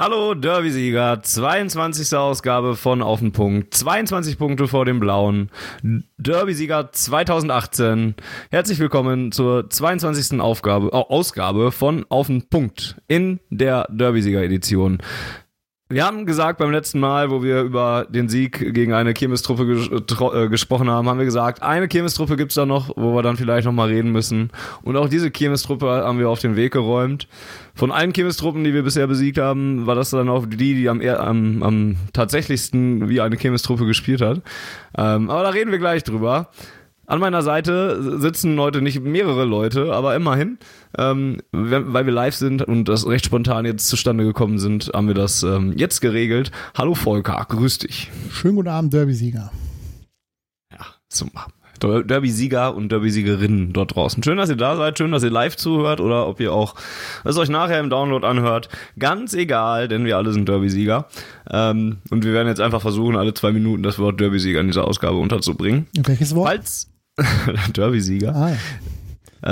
[0.00, 2.16] Hallo Derby-Sieger, 22.
[2.16, 5.50] Ausgabe von Auf den Punkt, 22 Punkte vor dem Blauen,
[6.16, 8.14] Derby-Sieger 2018.
[8.50, 10.40] Herzlich willkommen zur 22.
[10.40, 15.02] Aufgabe, äh, Ausgabe von Auf den Punkt in der Derby-Sieger-Edition.
[15.92, 19.88] Wir haben gesagt beim letzten Mal, wo wir über den Sieg gegen eine Kirmestruppe ges
[19.88, 23.66] äh, gesprochen haben, haben wir gesagt, eine Kirmestruppe gibt's da noch, wo wir dann vielleicht
[23.66, 24.50] nochmal reden müssen.
[24.82, 27.26] Und auch diese Kirmestruppe haben wir auf den Weg geräumt.
[27.74, 31.00] Von allen Kirmestruppen, die wir bisher besiegt haben, war das dann auch die, die am,
[31.00, 34.42] am, am tatsächlichsten wie eine Kirmestruppe gespielt hat.
[34.96, 36.50] Ähm, aber da reden wir gleich drüber.
[37.10, 40.58] An meiner Seite sitzen heute nicht mehrere Leute, aber immerhin,
[40.96, 45.14] ähm, weil wir live sind und das recht spontan jetzt zustande gekommen sind, haben wir
[45.14, 46.52] das ähm, jetzt geregelt.
[46.78, 48.12] Hallo Volker, grüß dich.
[48.30, 49.50] Schönen guten Abend, Derby-Sieger.
[50.72, 51.48] Ja, super.
[51.80, 54.22] Derby-Sieger und Derby-Siegerinnen dort draußen.
[54.22, 56.76] Schön, dass ihr da seid, schön, dass ihr live zuhört oder ob ihr auch
[57.24, 58.68] es euch nachher im Download anhört.
[59.00, 61.08] Ganz egal, denn wir alle sind Derby-Sieger.
[61.50, 64.86] Ähm, und wir werden jetzt einfach versuchen, alle zwei Minuten das Wort Derby-Sieger in dieser
[64.86, 65.88] Ausgabe unterzubringen.
[66.04, 66.46] Welches Wort?
[66.46, 66.90] Falls
[67.74, 68.34] Derby-Sieger.
[68.34, 68.56] Ah, ja.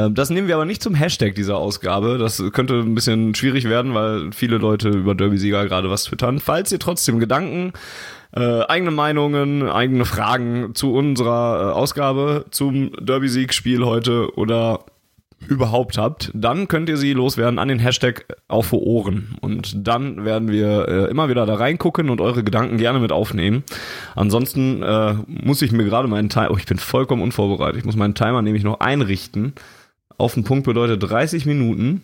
[0.06, 2.18] Ähm, Das nehmen wir aber nicht zum Hashtag dieser Ausgabe.
[2.18, 6.40] Das könnte ein bisschen schwierig werden, weil viele Leute über Derby-Sieger gerade was twittern.
[6.40, 7.72] Falls ihr trotzdem Gedanken,
[8.34, 14.84] äh, eigene Meinungen, eigene Fragen zu unserer äh, Ausgabe zum Derby-Sieg-Spiel heute oder
[15.46, 19.36] überhaupt habt, dann könnt ihr sie loswerden an den Hashtag auf Ohren.
[19.40, 23.62] Und dann werden wir äh, immer wieder da reingucken und eure Gedanken gerne mit aufnehmen.
[24.14, 27.96] Ansonsten äh, muss ich mir gerade meinen Timer, oh, ich bin vollkommen unvorbereitet, ich muss
[27.96, 29.54] meinen Timer nämlich noch einrichten.
[30.16, 32.02] Auf den Punkt bedeutet 30 Minuten.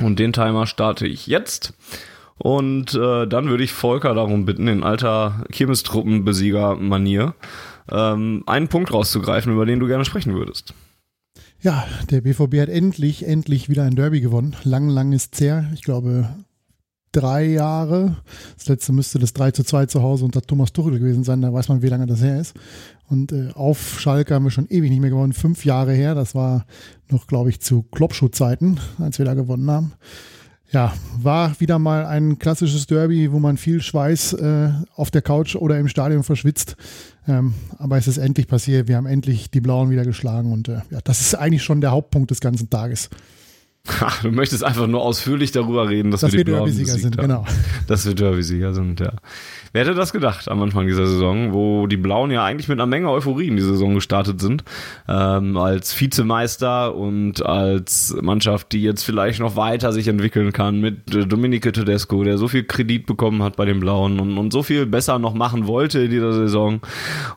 [0.00, 1.74] Und den Timer starte ich jetzt.
[2.38, 7.34] Und äh, dann würde ich Volker darum bitten, in alter Kirmestruppenbesieger-Manier,
[7.92, 10.72] ähm, einen Punkt rauszugreifen, über den du gerne sprechen würdest.
[11.62, 14.56] Ja, der BVB hat endlich, endlich wieder ein Derby gewonnen.
[14.64, 15.70] Lang, lang ist her.
[15.74, 16.28] Ich glaube,
[17.12, 18.16] drei Jahre.
[18.56, 21.42] Das letzte müsste das 3 zu 2 zu Hause unter Thomas Tuchel gewesen sein.
[21.42, 22.54] Da weiß man, wie lange das her ist.
[23.08, 25.32] Und äh, auf Schalke haben wir schon ewig nicht mehr gewonnen.
[25.32, 26.14] Fünf Jahre her.
[26.14, 26.64] Das war
[27.08, 29.92] noch, glaube ich, zu Kloppschuh-Zeiten, als wir da gewonnen haben.
[30.72, 35.56] Ja, war wieder mal ein klassisches Derby, wo man viel Schweiß äh, auf der Couch
[35.56, 36.76] oder im Stadion verschwitzt.
[37.26, 38.86] Ähm, aber es ist endlich passiert.
[38.86, 41.90] Wir haben endlich die Blauen wieder geschlagen und äh, ja, das ist eigentlich schon der
[41.90, 43.10] Hauptpunkt des ganzen Tages.
[44.00, 46.98] Ach, du möchtest einfach nur ausführlich darüber reden, dass, Dass wir die wir Blauen Derby-Sieger
[46.98, 47.28] sind, haben.
[47.28, 47.46] genau.
[47.86, 49.12] Dass wir Derby-Sieger sind, ja.
[49.72, 52.86] Wer hätte das gedacht am Anfang dieser Saison, wo die Blauen ja eigentlich mit einer
[52.86, 54.64] Menge Euphorie in die Saison gestartet sind,
[55.08, 61.14] ähm, als Vizemeister und als Mannschaft, die jetzt vielleicht noch weiter sich entwickeln kann mit
[61.14, 64.62] äh, Dominique Tedesco, der so viel Kredit bekommen hat bei den Blauen und, und so
[64.62, 66.80] viel besser noch machen wollte in dieser Saison.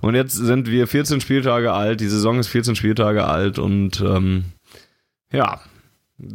[0.01, 4.45] Und jetzt sind wir 14 Spieltage alt, die Saison ist 14 Spieltage alt und ähm,
[5.31, 5.61] ja,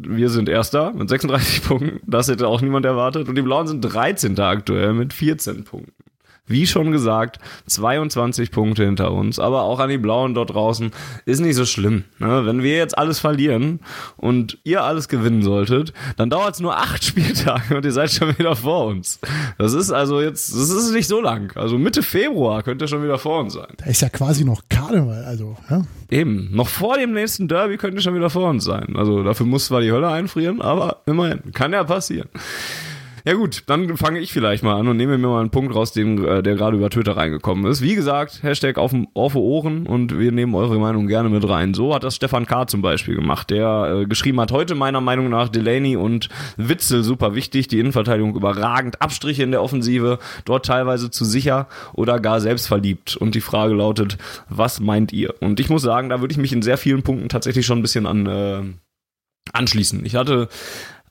[0.07, 2.01] wir sind Erster mit 36 Punkten.
[2.07, 3.29] Das hätte auch niemand erwartet.
[3.29, 4.39] Und die Blauen sind 13.
[4.41, 5.93] aktuell mit 14 Punkten.
[6.49, 9.39] Wie schon gesagt, 22 Punkte hinter uns.
[9.39, 10.91] Aber auch an die Blauen dort draußen
[11.27, 12.05] ist nicht so schlimm.
[12.19, 12.45] Ne?
[12.45, 13.81] Wenn wir jetzt alles verlieren
[14.17, 18.37] und ihr alles gewinnen solltet, dann dauert es nur acht Spieltage und ihr seid schon
[18.39, 19.21] wieder vor uns.
[19.59, 21.53] Das ist also jetzt, das ist nicht so lang.
[21.57, 23.69] Also Mitte Februar könnt ihr schon wieder vor uns sein.
[23.77, 25.83] Da ist ja quasi noch Karneval, also, ja.
[26.11, 28.97] Eben, noch vor dem nächsten Derby könnt ihr schon wieder vor uns sein.
[28.97, 32.29] Also dafür muss zwar die Hölle einfrieren, aber immerhin, kann ja passieren.
[33.29, 35.93] Ja gut, dann fange ich vielleicht mal an und nehme mir mal einen Punkt raus,
[35.93, 37.83] den, äh, der gerade über Twitter reingekommen ist.
[37.83, 41.75] Wie gesagt, Hashtag auf, auf Ohren und wir nehmen eure Meinung gerne mit rein.
[41.75, 42.67] So hat das Stefan K.
[42.69, 47.35] zum Beispiel gemacht, der äh, geschrieben hat, heute meiner Meinung nach Delaney und Witzel super
[47.35, 53.15] wichtig, die Innenverteidigung überragend, Abstriche in der Offensive, dort teilweise zu sicher oder gar selbstverliebt.
[53.19, 54.17] Und die Frage lautet,
[54.49, 55.35] was meint ihr?
[55.43, 57.83] Und ich muss sagen, da würde ich mich in sehr vielen Punkten tatsächlich schon ein
[57.83, 58.25] bisschen an...
[58.25, 58.63] Äh,
[59.53, 60.05] anschließen.
[60.05, 60.49] Ich hatte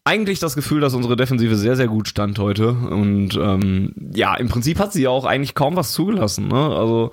[0.08, 2.70] eigentlich das Gefühl, dass unsere Defensive sehr, sehr gut stand heute.
[2.70, 6.48] Und ähm, ja, im Prinzip hat sie ja auch eigentlich kaum was zugelassen.
[6.48, 6.56] Ne?
[6.56, 7.12] Also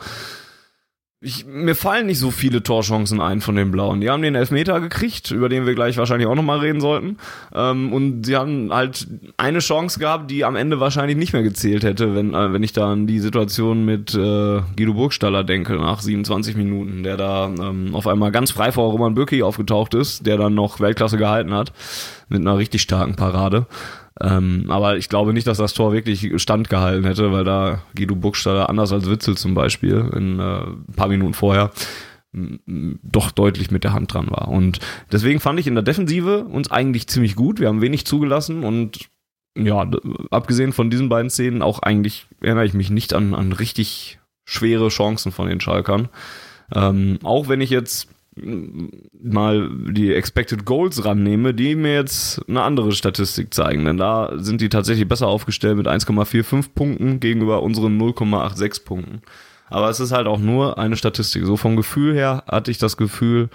[1.25, 4.03] ich, mir fallen nicht so viele Torchancen ein von den Blauen.
[4.03, 7.17] Die haben den Elfmeter gekriegt, über den wir gleich wahrscheinlich auch nochmal reden sollten.
[7.55, 9.07] Ähm, und sie haben halt
[9.39, 12.75] eine Chance gehabt, die am Ende wahrscheinlich nicht mehr gezählt hätte, wenn, äh, wenn ich
[12.75, 17.95] da an die Situation mit äh, Guido Burgstaller denke, nach 27 Minuten, der da ähm,
[17.95, 21.73] auf einmal ganz frei vor Roman Bürki aufgetaucht ist, der dann noch Weltklasse gehalten hat,
[22.29, 23.67] mit einer richtig starken Parade.
[24.21, 28.69] Ähm, aber ich glaube nicht, dass das Tor wirklich standgehalten hätte, weil da Guido Burgstaller
[28.69, 31.71] anders als Witzel zum Beispiel in äh, ein paar Minuten vorher
[32.35, 34.49] doch deutlich mit der Hand dran war.
[34.49, 34.81] Und
[35.13, 37.61] deswegen fand ich in der Defensive uns eigentlich ziemlich gut.
[37.61, 39.09] Wir haben wenig zugelassen und
[39.57, 39.89] ja,
[40.31, 44.89] abgesehen von diesen beiden Szenen auch eigentlich erinnere ich mich nicht an, an richtig schwere
[44.89, 46.09] Chancen von den Schalkern.
[46.75, 52.93] Ähm, auch wenn ich jetzt mal die Expected Goals rannehme, die mir jetzt eine andere
[52.93, 53.85] Statistik zeigen.
[53.85, 59.23] Denn da sind die tatsächlich besser aufgestellt mit 1,45 Punkten gegenüber unseren 0,86 Punkten.
[59.71, 61.45] Aber es ist halt auch nur eine Statistik.
[61.47, 63.49] So vom Gefühl her hatte ich das Gefühl,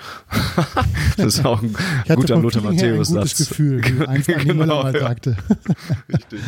[1.18, 1.76] das ist auch ein
[2.16, 3.38] guter Lothar Matthäus Satz.
[3.38, 5.00] Gefühl, wie einst genau, mal ja.
[5.00, 5.38] sagte.
[6.10, 6.40] Richtig.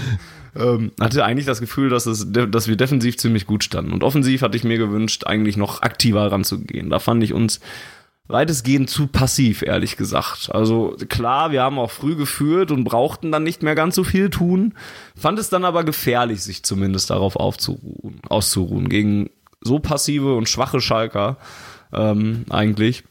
[0.56, 3.94] Ähm, hatte eigentlich das Gefühl, dass, es, dass wir defensiv ziemlich gut standen.
[3.94, 6.90] Und offensiv hatte ich mir gewünscht, eigentlich noch aktiver ranzugehen.
[6.90, 7.62] Da fand ich uns
[8.28, 10.50] weitestgehend zu passiv, ehrlich gesagt.
[10.54, 14.30] Also klar, wir haben auch früh geführt und brauchten dann nicht mehr ganz so viel
[14.30, 14.74] tun,
[15.16, 19.30] fand es dann aber gefährlich, sich zumindest darauf aufzuruhen, auszuruhen gegen
[19.62, 21.38] so passive und schwache Schalker
[21.94, 23.04] ähm, eigentlich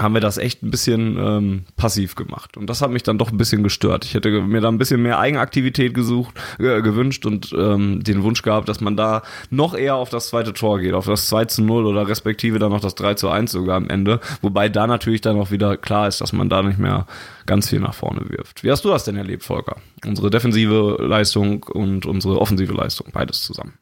[0.00, 2.56] haben wir das echt ein bisschen ähm, passiv gemacht.
[2.56, 4.04] Und das hat mich dann doch ein bisschen gestört.
[4.04, 8.42] Ich hätte mir da ein bisschen mehr Eigenaktivität gesucht, äh, gewünscht und ähm, den Wunsch
[8.42, 11.62] gehabt, dass man da noch eher auf das zweite Tor geht, auf das 2 zu
[11.62, 14.18] 0 oder respektive dann noch das 3 zu 1 sogar am Ende.
[14.42, 17.06] Wobei da natürlich dann auch wieder klar ist, dass man da nicht mehr
[17.46, 18.64] ganz viel nach vorne wirft.
[18.64, 19.76] Wie hast du das denn erlebt, Volker?
[20.04, 23.74] Unsere defensive Leistung und unsere offensive Leistung, beides zusammen.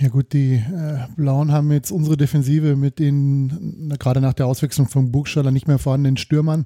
[0.00, 4.88] Ja gut, die äh, Blauen haben jetzt unsere Defensive mit den, gerade nach der Auswechslung
[4.88, 6.64] von Burgstaller nicht mehr vorhandenen Stürmern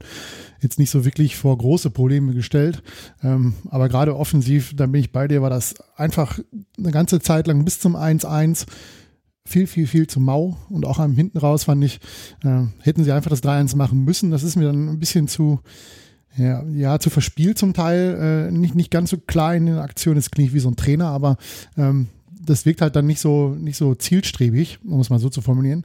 [0.60, 2.84] jetzt nicht so wirklich vor große Probleme gestellt.
[3.24, 6.38] Ähm, aber gerade offensiv, da bin ich bei dir, war das einfach
[6.78, 8.66] eine ganze Zeit lang bis zum 1-1
[9.44, 10.56] viel, viel, viel zu mau.
[10.70, 11.98] Und auch am hinten raus fand ich,
[12.44, 14.30] äh, hätten sie einfach das 3-1 machen müssen.
[14.30, 15.58] Das ist mir dann ein bisschen zu,
[16.36, 20.14] ja, ja, zu verspielt zum Teil, äh, nicht, nicht ganz so klein in der Aktion,
[20.14, 21.36] das klingt wie so ein Trainer, aber
[21.76, 22.08] ähm,
[22.44, 25.84] das wirkt halt dann nicht so, nicht so zielstrebig, um es mal so zu formulieren.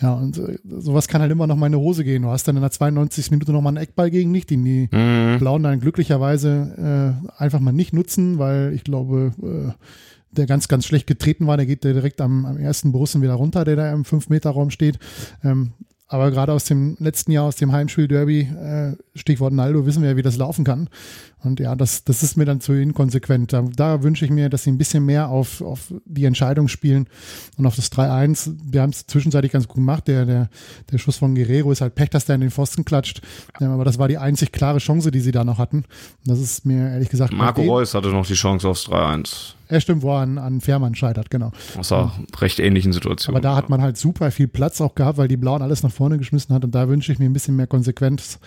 [0.00, 2.22] Ja, und äh, sowas kann halt immer noch mal in die Hose gehen.
[2.22, 3.30] Du hast dann in der 92.
[3.30, 5.38] Minute noch mal einen Eckball gegen dich, den die mhm.
[5.38, 9.72] Blauen dann glücklicherweise äh, einfach mal nicht nutzen, weil ich glaube, äh,
[10.32, 13.64] der ganz, ganz schlecht getreten war, der geht direkt am, am ersten Borussen wieder runter,
[13.64, 14.98] der da im 5-Meter-Raum steht.
[15.44, 15.72] Ähm,
[16.06, 20.16] aber gerade aus dem letzten Jahr, aus dem Heimspiel-Derby, äh, Stichwort Naldo, wissen wir ja,
[20.16, 20.88] wie das laufen kann.
[21.42, 23.52] Und ja, das, das ist mir dann zu inkonsequent.
[23.52, 27.08] Da, da wünsche ich mir, dass sie ein bisschen mehr auf, auf die Entscheidung spielen
[27.56, 28.54] und auf das 3-1.
[28.64, 30.06] Wir haben es zwischenzeitlich ganz gut gemacht.
[30.08, 30.48] Der, der,
[30.90, 33.22] der Schuss von Guerrero ist halt Pech, dass der in den Pfosten klatscht.
[33.60, 35.84] Ja, aber das war die einzig klare Chance, die sie da noch hatten.
[36.24, 37.32] Das ist mir ehrlich gesagt.
[37.32, 39.54] Marco Reus hatte noch die Chance aufs 3-1.
[39.74, 41.50] Er stimmt, wo er an, an Fährmann scheitert, genau.
[41.76, 43.34] Aus einer recht ähnlichen Situation.
[43.34, 45.90] Aber da hat man halt super viel Platz auch gehabt, weil die Blauen alles nach
[45.90, 48.38] vorne geschmissen hat und da wünsche ich mir ein bisschen mehr Konsequenz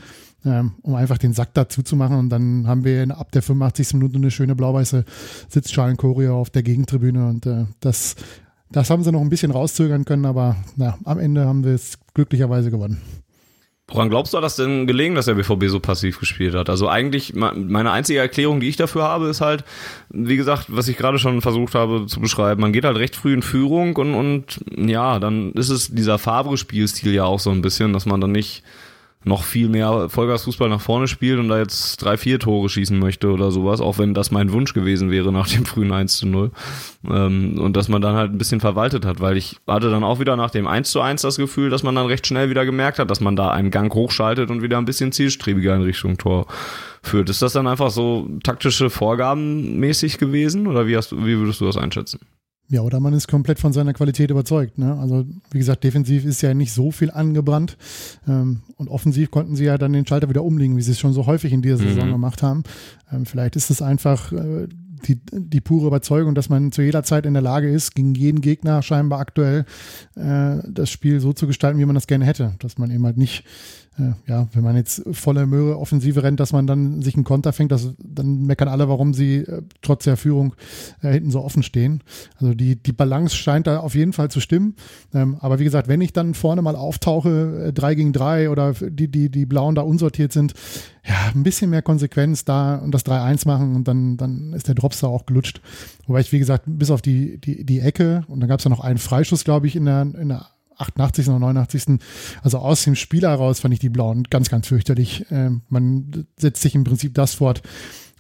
[0.46, 2.18] ähm, um einfach den Sack dazu zu machen.
[2.18, 3.96] Und dann haben wir ab der 85.
[3.96, 5.04] Minute eine schöne blau-weiße
[5.50, 7.28] Sitzschalenchoreo auf der Gegentribüne.
[7.28, 8.16] Und äh, das,
[8.72, 11.98] das haben sie noch ein bisschen rauszögern können, aber na, am Ende haben wir es
[12.14, 13.02] glücklicherweise gewonnen.
[13.90, 16.70] Woran glaubst du, das denn gelegen, dass der BVB so passiv gespielt hat?
[16.70, 19.64] Also eigentlich, meine einzige Erklärung, die ich dafür habe, ist halt,
[20.10, 23.34] wie gesagt, was ich gerade schon versucht habe zu beschreiben, man geht halt recht früh
[23.34, 27.94] in Führung und, und ja, dann ist es dieser Favre-Spielstil ja auch so ein bisschen,
[27.94, 28.62] dass man dann nicht
[29.24, 33.30] noch viel mehr Vollgasfußball nach vorne spielt und da jetzt drei, vier Tore schießen möchte
[33.30, 36.52] oder sowas, auch wenn das mein Wunsch gewesen wäre nach dem frühen 1 zu 0.
[37.10, 40.20] Ähm, und dass man dann halt ein bisschen verwaltet hat, weil ich hatte dann auch
[40.20, 43.00] wieder nach dem 1 zu 1 das Gefühl, dass man dann recht schnell wieder gemerkt
[43.00, 46.48] hat, dass man da einen Gang hochschaltet und wieder ein bisschen zielstrebiger in Richtung Tor
[47.04, 47.30] führt.
[47.30, 51.66] Ist das dann einfach so taktische Vorgaben mäßig gewesen oder wie, hast, wie würdest du
[51.66, 52.20] das einschätzen?
[52.70, 54.78] Ja, oder man ist komplett von seiner Qualität überzeugt.
[54.78, 54.98] Ne?
[55.00, 57.78] Also wie gesagt, defensiv ist ja nicht so viel angebrannt
[58.28, 61.14] ähm, und offensiv konnten sie ja dann den Schalter wieder umlegen, wie sie es schon
[61.14, 62.14] so häufig in dieser Saison mhm.
[62.14, 62.64] gemacht haben.
[63.12, 64.68] Ähm, vielleicht ist es einfach äh,
[65.06, 68.42] die, die pure Überzeugung, dass man zu jeder Zeit in der Lage ist, gegen jeden
[68.42, 69.66] Gegner scheinbar aktuell
[70.16, 72.56] äh, das Spiel so zu gestalten, wie man das gerne hätte.
[72.60, 73.46] Dass man eben halt nicht
[74.28, 77.72] ja, wenn man jetzt volle Möhre Offensive rennt, dass man dann sich einen Konter fängt,
[77.72, 80.54] das, dann meckern alle, warum sie äh, trotz der Führung
[81.02, 82.04] äh, hinten so offen stehen.
[82.36, 84.76] Also die, die Balance scheint da auf jeden Fall zu stimmen.
[85.14, 88.74] Ähm, aber wie gesagt, wenn ich dann vorne mal auftauche, äh, drei gegen drei oder
[88.74, 90.54] die, die, die Blauen da unsortiert sind,
[91.04, 94.76] ja, ein bisschen mehr Konsequenz da und das 3-1 machen und dann, dann ist der
[94.76, 95.62] Drops da auch gelutscht.
[96.06, 98.70] Wobei ich, wie gesagt, bis auf die, die, die Ecke und dann gab es ja
[98.70, 101.28] noch einen Freischuss, glaube ich, in der, in der 88.
[101.30, 102.00] oder 89.
[102.42, 105.26] Also aus dem Spiel heraus fand ich die Blauen ganz, ganz fürchterlich.
[105.32, 107.62] Ähm, man setzt sich im Prinzip das fort,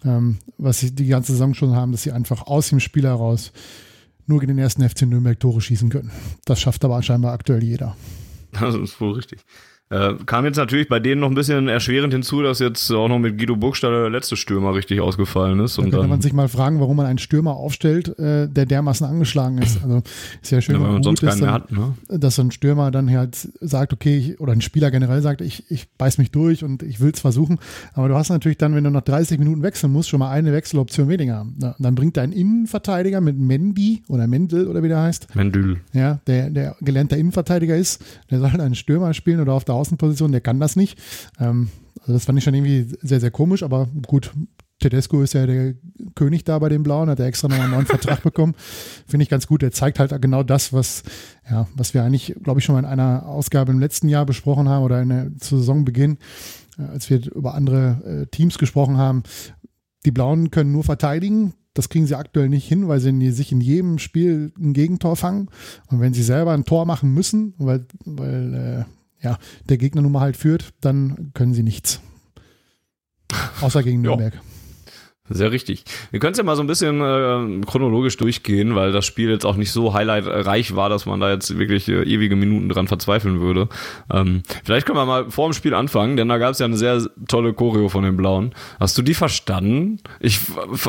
[0.03, 3.51] ähm, was sie die ganze Saison schon haben, dass sie einfach aus dem Spiel heraus
[4.25, 6.11] nur gegen den ersten FC Nürnberg Tore schießen können.
[6.45, 7.95] Das schafft aber scheinbar aktuell jeder.
[8.59, 9.41] Das ist wohl richtig.
[9.89, 13.19] Äh, kam jetzt natürlich bei denen noch ein bisschen erschwerend hinzu, dass jetzt auch noch
[13.19, 15.77] mit Guido Burgstaller der letzte Stürmer richtig ausgefallen ist.
[15.77, 19.07] Da und dann, man sich mal fragen, warum man einen Stürmer aufstellt, äh, der dermaßen
[19.07, 19.81] angeschlagen ist.
[19.81, 20.01] Also
[20.41, 21.71] ist ja schön, ja, weil man sonst keinen dass mehr hat.
[21.71, 21.93] Ne?
[22.09, 25.87] dass ein Stürmer dann halt sagt, okay, ich, oder ein Spieler generell sagt, ich, ich
[25.97, 27.57] beiß mich durch und ich will es versuchen.
[27.93, 30.51] Aber du hast natürlich dann, wenn du nach 30 Minuten wechseln musst, schon mal eine
[30.51, 31.45] Wechseloption weniger.
[31.57, 35.79] Na, dann bringt dein Innenverteidiger mit Mendy oder Mendel oder wie der heißt, Mendül.
[35.93, 40.31] ja, der, der gelernter Innenverteidiger ist, der soll einen Stürmer spielen oder auf der Außenposition,
[40.31, 40.99] der kann das nicht.
[41.39, 41.69] Ähm,
[42.01, 44.31] also das fand ich schon irgendwie sehr, sehr komisch, aber gut.
[44.79, 45.73] Tedesco ist ja der
[46.13, 48.53] König da bei den Blauen, hat er extra noch einen neuen Vertrag bekommen.
[49.07, 49.63] Finde ich ganz gut.
[49.63, 51.01] Der zeigt halt genau das, was,
[51.49, 54.69] ja, was wir eigentlich, glaube ich, schon mal in einer Ausgabe im letzten Jahr besprochen
[54.69, 56.19] haben oder in der, zu Saisonbeginn,
[56.77, 59.23] äh, als wir über andere äh, Teams gesprochen haben.
[60.05, 61.53] Die Blauen können nur verteidigen.
[61.73, 65.15] Das kriegen sie aktuell nicht hin, weil sie in, sich in jedem Spiel ein Gegentor
[65.15, 65.49] fangen.
[65.87, 70.11] Und wenn sie selber ein Tor machen müssen, weil, weil äh, ja, der Gegner nun
[70.11, 72.01] mal halt führt, dann können sie nichts.
[73.61, 74.01] Außer gegen.
[74.01, 74.39] Nürnberg.
[75.29, 75.83] Sehr richtig.
[76.11, 79.45] Wir können es ja mal so ein bisschen äh, chronologisch durchgehen, weil das Spiel jetzt
[79.45, 83.41] auch nicht so highlightreich war, dass man da jetzt wirklich äh, ewige Minuten dran verzweifeln
[83.41, 83.67] würde.
[84.11, 86.77] Ähm, vielleicht können wir mal vor dem Spiel anfangen, denn da gab es ja eine
[86.77, 88.53] sehr tolle Choreo von den Blauen.
[88.79, 89.99] Hast du die verstanden?
[90.19, 90.39] Ich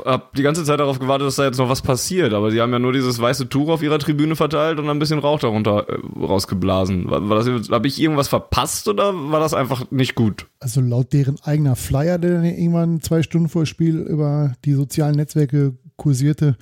[0.05, 2.73] habe die ganze Zeit darauf gewartet, dass da jetzt noch was passiert, aber sie haben
[2.73, 5.99] ja nur dieses weiße Tuch auf ihrer Tribüne verteilt und ein bisschen Rauch darunter äh,
[6.21, 7.11] rausgeblasen.
[7.11, 10.47] War, war das, habe ich irgendwas verpasst oder war das einfach nicht gut?
[10.61, 15.17] Also laut deren eigener Flyer, der dann irgendwann zwei Stunden vor Spiel über die sozialen
[15.17, 16.57] Netzwerke kursierte,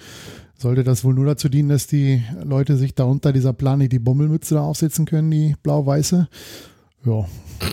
[0.58, 3.98] sollte das wohl nur dazu dienen, dass die Leute sich da unter dieser Plane die
[3.98, 6.28] Bommelmütze da aufsetzen können, die blau-weiße.
[7.04, 7.26] Ja.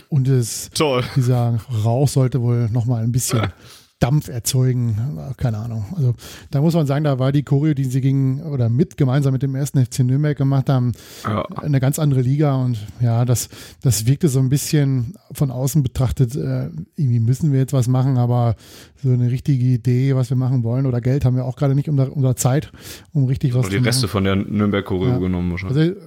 [0.08, 1.02] Und es, Toll.
[1.16, 3.42] dieser Rauch sollte wohl nochmal ein bisschen
[4.00, 4.96] Dampf erzeugen.
[5.38, 5.84] Keine Ahnung.
[5.96, 6.14] Also
[6.50, 9.42] da muss man sagen, da war die Choreo, die sie gegen oder mit gemeinsam mit
[9.42, 10.92] dem ersten FC Nürnberg gemacht haben,
[11.24, 11.44] Ja.
[11.62, 13.48] eine ganz andere Liga und ja, das,
[13.82, 18.18] das wirkte so ein bisschen von außen betrachtet, äh, irgendwie müssen wir jetzt was machen,
[18.18, 18.56] aber
[19.02, 21.88] so eine richtige Idee, was wir machen wollen oder Geld haben wir auch gerade nicht
[21.88, 22.72] unter, unter Zeit,
[23.12, 24.12] um richtig was Und die zu Reste machen.
[24.12, 25.18] von der Nürnberg-Choreo Ja.
[25.18, 25.78] genommen wahrscheinlich.
[25.96, 26.00] Also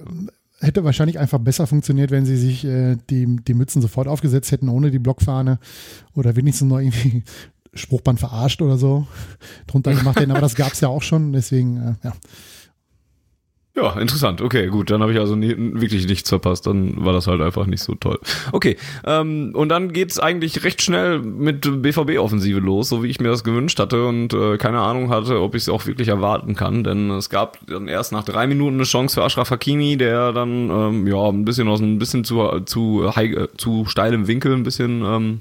[0.60, 4.68] hätte wahrscheinlich einfach besser funktioniert, wenn sie sich äh, die, die Mützen sofort aufgesetzt hätten,
[4.68, 5.60] ohne die Blockfahne
[6.14, 7.22] oder wenigstens noch irgendwie
[7.74, 9.06] Spruchband verarscht oder so
[9.66, 12.12] drunter gemacht hätten, aber das gab es ja auch schon, deswegen, äh, ja.
[13.78, 14.40] Ja, interessant.
[14.42, 14.90] Okay, gut.
[14.90, 16.66] Dann habe ich also nie, wirklich nichts verpasst.
[16.66, 18.18] Dann war das halt einfach nicht so toll.
[18.50, 23.28] Okay, ähm, und dann geht's eigentlich recht schnell mit BVB-Offensive los, so wie ich mir
[23.28, 26.82] das gewünscht hatte und äh, keine Ahnung hatte, ob ich es auch wirklich erwarten kann.
[26.82, 30.70] Denn es gab dann erst nach drei Minuten eine Chance für Ashraf Hakimi, der dann
[30.70, 35.04] ähm, ja ein bisschen aus ein bisschen zu zu äh, zu steilem Winkel ein bisschen
[35.04, 35.38] ähm,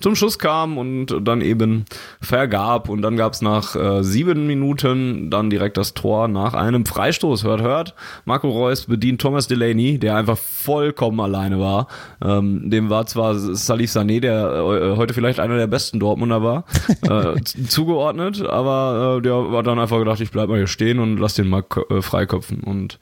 [0.00, 1.84] zum Schuss kam und dann eben
[2.20, 2.88] vergab.
[2.88, 7.44] Und dann gab's nach äh, sieben Minuten dann direkt das Tor nach einem Freistoß.
[7.44, 7.94] Hört, hört.
[8.24, 11.86] Marco Reus bedient Thomas Delaney, der einfach vollkommen alleine war.
[12.22, 16.64] Ähm, dem war zwar Salif Sané, der äh, heute vielleicht einer der besten Dortmunder war,
[17.02, 21.18] äh, zugeordnet, aber äh, der war dann einfach gedacht, ich bleib mal hier stehen und
[21.18, 22.60] lass den mal äh, freiköpfen.
[22.60, 22.98] Und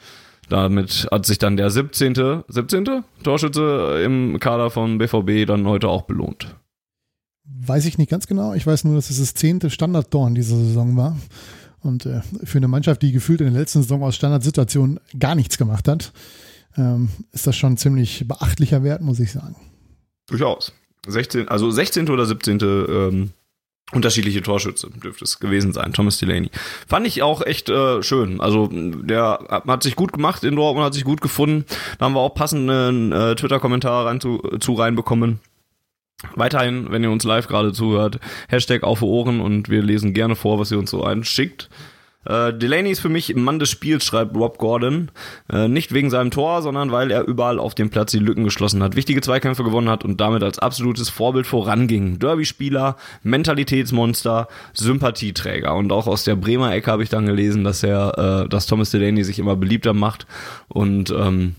[0.48, 2.44] damit hat sich dann der 17.
[2.48, 3.04] 17.
[3.22, 6.56] Torschütze im Kader von BVB dann heute auch belohnt.
[7.66, 8.54] Weiß ich nicht ganz genau.
[8.54, 11.16] Ich weiß nur, dass es das zehnte Standardtor in dieser Saison war.
[11.80, 15.58] Und äh, für eine Mannschaft, die gefühlt in der letzten Saison aus Standardsituationen gar nichts
[15.58, 16.12] gemacht hat,
[16.76, 19.56] ähm, ist das schon ein ziemlich beachtlicher Wert, muss ich sagen.
[20.26, 20.72] Durchaus.
[21.06, 22.10] 16, also 16.
[22.10, 22.58] oder 17.
[22.60, 23.30] Ähm,
[23.92, 26.50] unterschiedliche Torschütze dürfte es gewesen sein, Thomas Delaney.
[26.86, 28.40] Fand ich auch echt äh, schön.
[28.40, 31.64] Also der hat- hat sich gut gemacht in Dortmund, hat sich gut gefunden.
[31.98, 35.38] Da haben wir auch passenden äh, Twitter-Kommentar rein zu, zu reinbekommen.
[36.34, 40.58] Weiterhin, wenn ihr uns live gerade zuhört, Hashtag auf Ohren und wir lesen gerne vor,
[40.58, 41.68] was ihr uns so einschickt.
[42.24, 45.10] Äh, Delaney ist für mich Mann des Spiels, schreibt Rob Gordon.
[45.50, 48.82] Äh, nicht wegen seinem Tor, sondern weil er überall auf dem Platz die Lücken geschlossen
[48.82, 52.18] hat, wichtige Zweikämpfe gewonnen hat und damit als absolutes Vorbild voranging.
[52.18, 55.74] Derby-Spieler, Mentalitätsmonster, Sympathieträger.
[55.74, 58.90] Und auch aus der Bremer Ecke habe ich dann gelesen, dass er, äh, dass Thomas
[58.90, 60.26] Delaney sich immer beliebter macht
[60.68, 61.54] und ähm,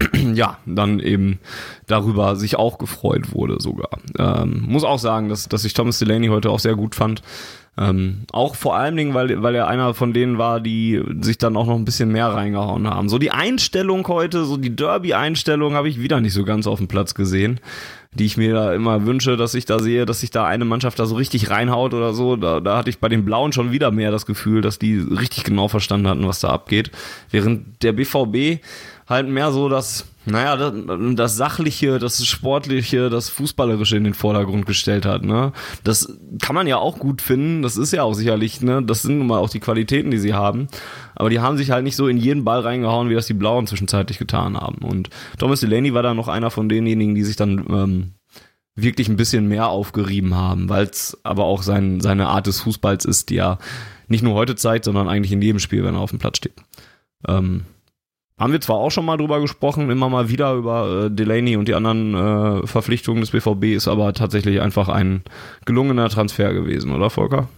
[0.34, 1.38] ja, dann eben
[1.86, 3.90] darüber sich auch gefreut wurde sogar.
[4.18, 7.22] Ähm, muss auch sagen, dass, dass ich Thomas Delaney heute auch sehr gut fand.
[7.76, 11.56] Ähm, auch vor allen Dingen, weil, weil er einer von denen war, die sich dann
[11.56, 13.08] auch noch ein bisschen mehr reingehauen haben.
[13.08, 16.86] So die Einstellung heute, so die Derby-Einstellung habe ich wieder nicht so ganz auf dem
[16.86, 17.58] Platz gesehen,
[18.12, 21.00] die ich mir da immer wünsche, dass ich da sehe, dass sich da eine Mannschaft
[21.00, 22.36] da so richtig reinhaut oder so.
[22.36, 25.42] Da, da hatte ich bei den Blauen schon wieder mehr das Gefühl, dass die richtig
[25.42, 26.92] genau verstanden hatten, was da abgeht.
[27.32, 28.62] Während der BVB
[29.06, 30.72] halt mehr so das, naja, das,
[31.14, 35.24] das Sachliche, das Sportliche, das Fußballerische in den Vordergrund gestellt hat.
[35.24, 35.52] Ne?
[35.82, 37.62] Das kann man ja auch gut finden.
[37.62, 40.34] Das ist ja auch sicherlich, ne, das sind nun mal auch die Qualitäten, die sie
[40.34, 40.68] haben.
[41.14, 43.66] Aber die haben sich halt nicht so in jeden Ball reingehauen, wie das die Blauen
[43.66, 44.78] zwischenzeitlich getan haben.
[44.78, 48.12] Und Thomas Delaney war da noch einer von denjenigen, die sich dann ähm,
[48.74, 53.04] wirklich ein bisschen mehr aufgerieben haben, weil es aber auch sein, seine Art des Fußballs
[53.04, 53.58] ist, die er
[54.08, 56.56] nicht nur heute zeigt, sondern eigentlich in jedem Spiel, wenn er auf dem Platz steht.
[57.28, 57.64] Ähm,
[58.38, 61.68] haben wir zwar auch schon mal drüber gesprochen, immer mal wieder über äh, Delaney und
[61.68, 65.22] die anderen äh, Verpflichtungen des BVB, ist aber tatsächlich einfach ein
[65.64, 67.48] gelungener Transfer gewesen, oder Volker?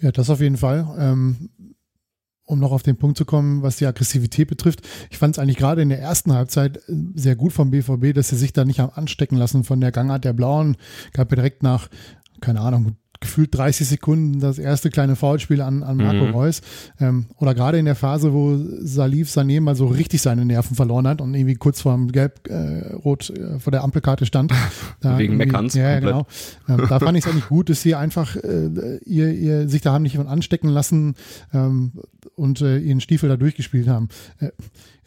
[0.00, 0.88] Ja, das auf jeden Fall.
[0.98, 1.50] Ähm,
[2.50, 4.80] um noch auf den Punkt zu kommen, was die Aggressivität betrifft.
[5.10, 8.28] Ich fand es eigentlich gerade in der ersten Halbzeit äh, sehr gut vom BVB, dass
[8.28, 10.76] sie sich da nicht haben anstecken lassen von der Gangart der Blauen.
[11.12, 11.88] Gab ja direkt nach,
[12.40, 16.34] keine Ahnung, gefühlt 30 Sekunden das erste kleine Foulspiel an, an Marco mhm.
[16.34, 16.62] Reus.
[16.98, 21.06] Ähm, oder gerade in der Phase, wo Salif Sané mal so richtig seine Nerven verloren
[21.06, 24.52] hat und irgendwie kurz vor dem Gelb-Rot äh, äh, vor der Ampelkarte stand.
[25.00, 25.74] Da Wegen Meckerns.
[25.74, 26.26] Ja, genau.
[26.68, 29.92] Ähm, da fand ich es eigentlich gut, dass sie einfach äh, ihr, ihr sich da
[29.92, 31.14] haben nicht von anstecken lassen
[31.52, 31.92] ähm,
[32.36, 34.08] und äh, ihren Stiefel da durchgespielt haben.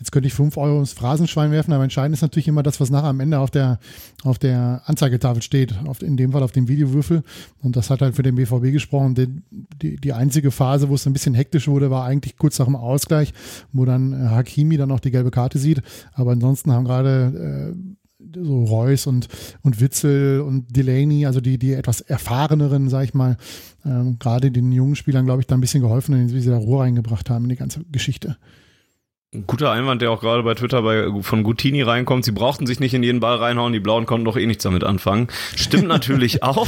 [0.03, 2.89] Jetzt könnte ich 5 Euro ins Phrasenschwein werfen, aber entscheidend ist natürlich immer das, was
[2.89, 3.79] nachher am Ende auf der,
[4.24, 7.24] auf der Anzeigetafel steht, auf, in dem Fall auf dem Videowürfel.
[7.62, 9.15] Und das hat halt für den BVB gesprochen.
[9.15, 9.29] Die,
[9.81, 12.75] die, die einzige Phase, wo es ein bisschen hektisch wurde, war eigentlich kurz nach dem
[12.75, 13.33] Ausgleich,
[13.72, 15.81] wo dann äh, Hakimi dann auch die gelbe Karte sieht.
[16.12, 19.29] Aber ansonsten haben gerade äh, so Reus und,
[19.62, 23.38] und Witzel und Delaney, also die, die etwas erfahreneren, sag ich mal,
[23.86, 26.81] ähm, gerade den jungen Spielern, glaube ich, da ein bisschen geholfen, wie sie da Ruhe
[26.81, 28.36] reingebracht haben in die ganze Geschichte.
[29.47, 32.23] Guter Einwand, der auch gerade bei Twitter bei, von Gutini reinkommt.
[32.23, 34.83] Sie brauchten sich nicht in jeden Ball reinhauen, die Blauen konnten doch eh nichts damit
[34.83, 35.27] anfangen.
[35.55, 36.67] Stimmt natürlich auch,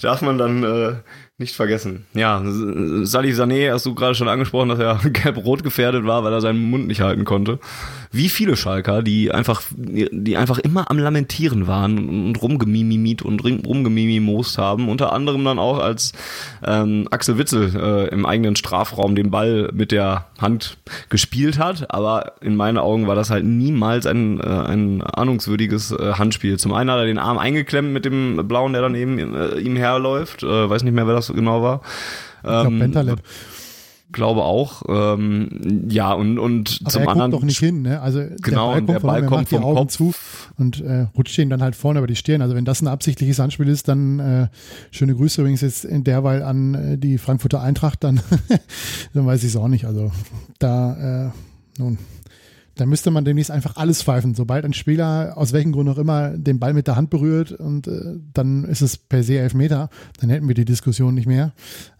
[0.00, 0.94] darf man dann äh,
[1.38, 2.06] nicht vergessen.
[2.12, 6.40] Ja, Salih Sané hast du gerade schon angesprochen, dass er gelb-rot gefährdet war, weil er
[6.40, 7.60] seinen Mund nicht halten konnte.
[8.12, 14.58] Wie viele Schalker, die einfach, die einfach immer am Lamentieren waren und rumgemimimit und rumgemimimost
[14.58, 14.88] haben.
[14.88, 16.12] Unter anderem dann auch, als
[16.66, 20.76] ähm, Axel Witzel äh, im eigenen Strafraum den Ball mit der Hand
[21.08, 21.94] gespielt hat.
[21.94, 26.58] Aber in meinen Augen war das halt niemals ein, äh, ein ahnungswürdiges äh, Handspiel.
[26.58, 30.42] Zum einen hat er den Arm eingeklemmt mit dem Blauen, der daneben äh, ihm herläuft.
[30.42, 31.82] Äh, weiß nicht mehr, wer das genau war.
[32.42, 33.16] Ich glaube, ähm,
[34.12, 34.82] glaube auch.
[34.88, 37.30] Ähm, ja, und, und Aber zum er anderen.
[37.30, 38.00] doch nicht hin, ne?
[38.00, 39.92] Also genau, der Ball kommt, der Ball von, kommt vom Augen Kopf.
[39.92, 40.14] zu
[40.56, 42.42] und äh, rutscht ihn dann halt vorne über die Stirn.
[42.42, 44.48] Also wenn das ein absichtliches Handspiel ist, dann äh,
[44.90, 48.20] schöne Grüße übrigens jetzt in derweil an äh, die Frankfurter Eintracht, dann,
[49.14, 49.84] dann weiß ich es auch nicht.
[49.84, 50.10] Also
[50.58, 51.30] da, äh,
[51.78, 51.98] nun.
[52.80, 54.34] Da müsste man demnächst einfach alles pfeifen.
[54.34, 57.86] Sobald ein Spieler aus welchem Grund auch immer den Ball mit der Hand berührt und
[57.86, 61.52] äh, dann ist es per se Elfmeter, dann hätten wir die Diskussion nicht mehr.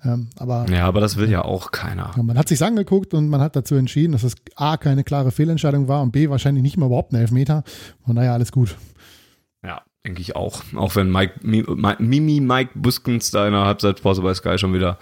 [0.02, 2.12] Ähm, aber ja, aber das will ja auch keiner.
[2.22, 5.86] Man hat sich angeguckt und man hat dazu entschieden, dass es A keine klare Fehlentscheidung
[5.86, 7.62] war und B wahrscheinlich nicht mal überhaupt ein Elfmeter.
[8.06, 8.76] Von daher alles gut.
[9.62, 10.62] Ja, denke ich auch.
[10.76, 14.98] Auch wenn Mike, Mimi Mike Buskens da in der Halbzeitpause bei Sky schon wieder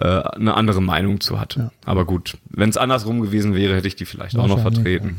[0.00, 1.56] äh, eine andere Meinung zu hat.
[1.56, 1.70] Ja.
[1.84, 5.16] Aber gut, wenn es andersrum gewesen wäre, hätte ich die vielleicht auch noch vertreten.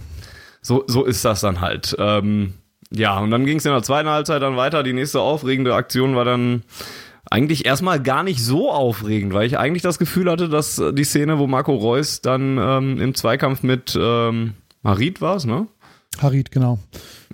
[0.61, 1.95] So, so ist das dann halt.
[1.99, 2.53] Ähm,
[2.91, 4.83] ja, und dann ging es in der zweiten Halbzeit dann weiter.
[4.83, 6.63] Die nächste aufregende Aktion war dann
[7.29, 11.37] eigentlich erstmal gar nicht so aufregend, weil ich eigentlich das Gefühl hatte, dass die Szene,
[11.37, 15.67] wo Marco Reus dann ähm, im Zweikampf mit ähm, Marit war es, ne?
[16.21, 16.79] Harit, genau.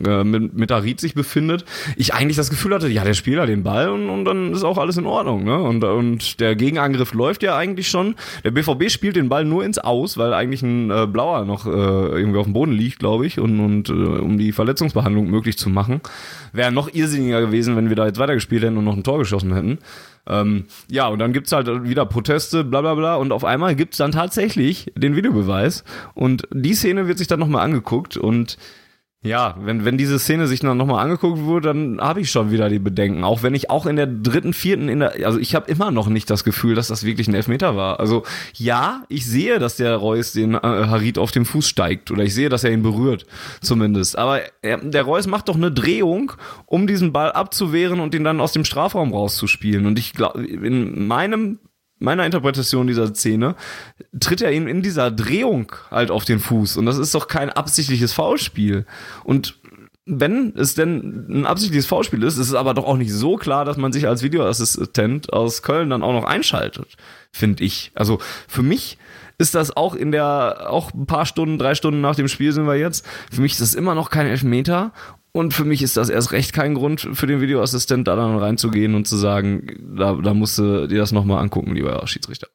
[0.03, 1.63] Äh, mit, mit Harit sich befindet,
[1.95, 4.63] ich eigentlich das Gefühl hatte, ja, der spielt da den Ball und, und dann ist
[4.63, 5.45] auch alles in Ordnung.
[5.45, 5.57] Ne?
[5.57, 8.15] Und, und der Gegenangriff läuft ja eigentlich schon.
[8.43, 11.69] Der BVB spielt den Ball nur ins Aus, weil eigentlich ein äh, Blauer noch äh,
[11.69, 15.69] irgendwie auf dem Boden liegt, glaube ich, und, und äh, um die Verletzungsbehandlung möglich zu
[15.69, 16.01] machen.
[16.51, 19.53] Wäre noch irrsinniger gewesen, wenn wir da jetzt weitergespielt hätten und noch ein Tor geschossen
[19.53, 19.77] hätten.
[20.27, 23.97] Ähm, ja, und dann gibt's halt wieder Proteste, bla bla bla, und auf einmal gibt's
[23.97, 25.85] dann tatsächlich den Videobeweis.
[26.15, 28.57] Und die Szene wird sich dann nochmal angeguckt und
[29.25, 32.69] ja, wenn, wenn diese Szene sich dann nochmal angeguckt wurde, dann habe ich schon wieder
[32.69, 33.23] die Bedenken.
[33.23, 36.07] Auch wenn ich auch in der dritten, vierten, in der, also ich habe immer noch
[36.07, 37.99] nicht das Gefühl, dass das wirklich ein Elfmeter war.
[37.99, 42.23] Also ja, ich sehe, dass der Reus den äh, Harit auf dem Fuß steigt oder
[42.23, 43.25] ich sehe, dass er ihn berührt,
[43.61, 44.17] zumindest.
[44.17, 46.33] Aber er, der Reus macht doch eine Drehung,
[46.67, 49.87] um diesen Ball abzuwehren und ihn dann aus dem Strafraum rauszuspielen.
[49.87, 51.59] Und ich glaube, in meinem
[51.99, 53.55] meiner Interpretation dieser Szene
[54.19, 56.77] tritt er ihm in dieser Drehung halt auf den Fuß.
[56.77, 58.85] Und das ist doch kein absichtliches Foulspiel.
[59.23, 59.59] Und
[60.05, 63.65] wenn es denn ein absichtliches Foulspiel ist, ist es aber doch auch nicht so klar,
[63.65, 66.95] dass man sich als Videoassistent aus Köln dann auch noch einschaltet,
[67.31, 67.91] finde ich.
[67.95, 68.99] Also für mich
[69.37, 72.67] ist das auch in der, auch ein paar Stunden, drei Stunden nach dem Spiel sind
[72.67, 74.93] wir jetzt, für mich ist das immer noch kein Elfmeter
[75.35, 78.95] und für mich ist das erst recht kein Grund für den Videoassistent da dann reinzugehen
[78.95, 79.67] und zu sagen,
[79.97, 82.47] da, da musst du dir das nochmal angucken, lieber Schiedsrichter.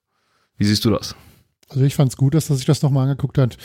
[0.57, 1.15] Wie siehst du das?
[1.69, 3.59] Also ich fand es gut, dass er sich das nochmal angeguckt hat.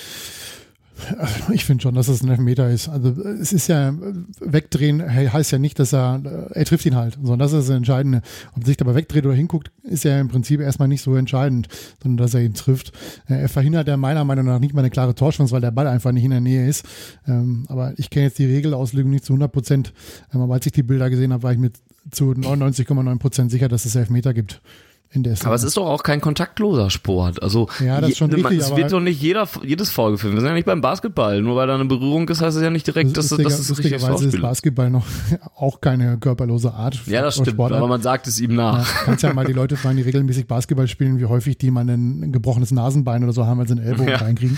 [1.17, 2.87] Also ich finde schon, dass es ein Elfmeter ist.
[2.89, 3.93] Also es ist ja,
[4.39, 8.21] wegdrehen heißt ja nicht, dass er, er trifft ihn halt, sondern das ist das Entscheidende.
[8.55, 11.67] Ob sich dabei wegdreht oder hinguckt, ist ja im Prinzip erstmal nicht so entscheidend,
[12.01, 12.93] sondern dass er ihn trifft.
[13.27, 16.11] Er verhindert ja meiner Meinung nach nicht mal eine klare Torchance, weil der Ball einfach
[16.11, 16.85] nicht in der Nähe ist.
[17.27, 19.93] Ähm, aber ich kenne jetzt die Regelauslegung nicht zu 100 Prozent.
[20.33, 21.71] Ähm, aber als ich die Bilder gesehen habe, war ich mir
[22.11, 24.61] zu 99,9 Prozent sicher, dass es Elfmeter gibt
[25.11, 25.47] in der Szene.
[25.47, 27.41] Aber es ist doch auch kein kontaktloser Sport.
[27.41, 30.35] Also ja, das ist schon richtig, es wird doch nicht jeder, jedes Foul gefilmt.
[30.35, 31.41] Wir sind ja nicht beim Basketball.
[31.41, 33.77] Nur weil da eine Berührung ist, heißt es ja nicht direkt, dass das, das, ist
[33.77, 35.05] richtig ist Basketball noch
[35.55, 37.01] auch keine körperlose Art.
[37.07, 37.79] Ja, das stimmt, Sportart.
[37.79, 38.79] aber man sagt es ihm nach.
[38.79, 41.87] Ja, kannst ja mal die Leute fragen, die regelmäßig Basketball spielen, wie häufig die mal
[41.87, 44.17] ein gebrochenes Nasenbein oder so haben, weil sie einen Ellbogen ja.
[44.17, 44.57] reinkriegen.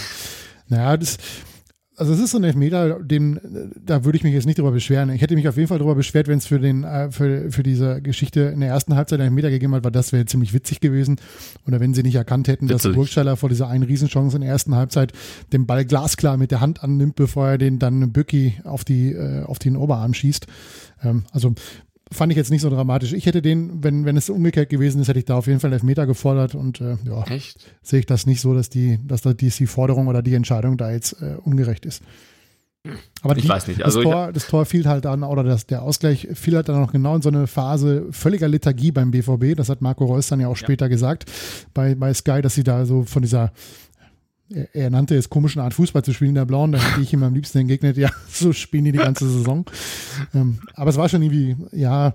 [0.70, 1.18] Naja, das,
[1.98, 3.40] also es ist so ein Elfmeter, dem,
[3.84, 5.10] da würde ich mich jetzt nicht drüber beschweren.
[5.10, 7.64] Ich hätte mich auf jeden Fall drüber beschwert, wenn es für den, äh, für, für
[7.64, 10.80] diese Geschichte in der ersten Halbzeit einen Elfmeter gegeben hat, weil das wäre ziemlich witzig
[10.80, 11.20] gewesen.
[11.66, 12.84] Oder wenn sie nicht erkannt hätten, Witzig.
[12.84, 15.12] dass Burgstaller vor dieser einen Riesenchance in der ersten Halbzeit
[15.52, 19.44] den Ball glasklar mit der Hand annimmt, bevor er den dann Bücki auf die, äh,
[19.44, 20.46] auf den Oberarm schießt.
[21.04, 21.56] Ähm, also
[22.12, 23.14] fand ich jetzt nicht so dramatisch.
[23.14, 25.74] Ich hätte den, wenn, wenn es umgekehrt gewesen ist, hätte ich da auf jeden Fall
[25.74, 27.74] Elfmeter gefordert und äh, ja, Echt?
[27.82, 30.78] sehe ich das nicht so, dass die, dass da die, die Forderung oder die Entscheidung
[30.78, 32.04] da jetzt äh, ungerecht ist.
[33.22, 33.84] Aber die, ich weiß nicht.
[33.84, 36.80] Also das, Tor, das Tor fiel halt dann, oder das, der Ausgleich fiel halt dann
[36.80, 39.56] noch genau in so eine Phase völliger Lethargie beim BVB.
[39.56, 40.64] Das hat Marco Reus dann ja auch ja.
[40.64, 41.26] später gesagt
[41.74, 43.52] bei, bei Sky, dass sie da so von dieser
[44.50, 47.24] er, er, nannte es komischen Art Fußball zu spielen, der Blauen, da hätte ich ihm
[47.24, 49.66] am liebsten entgegnet, ja, so spielen die die ganze Saison.
[50.34, 52.14] Ähm, aber es war schon irgendwie, ja,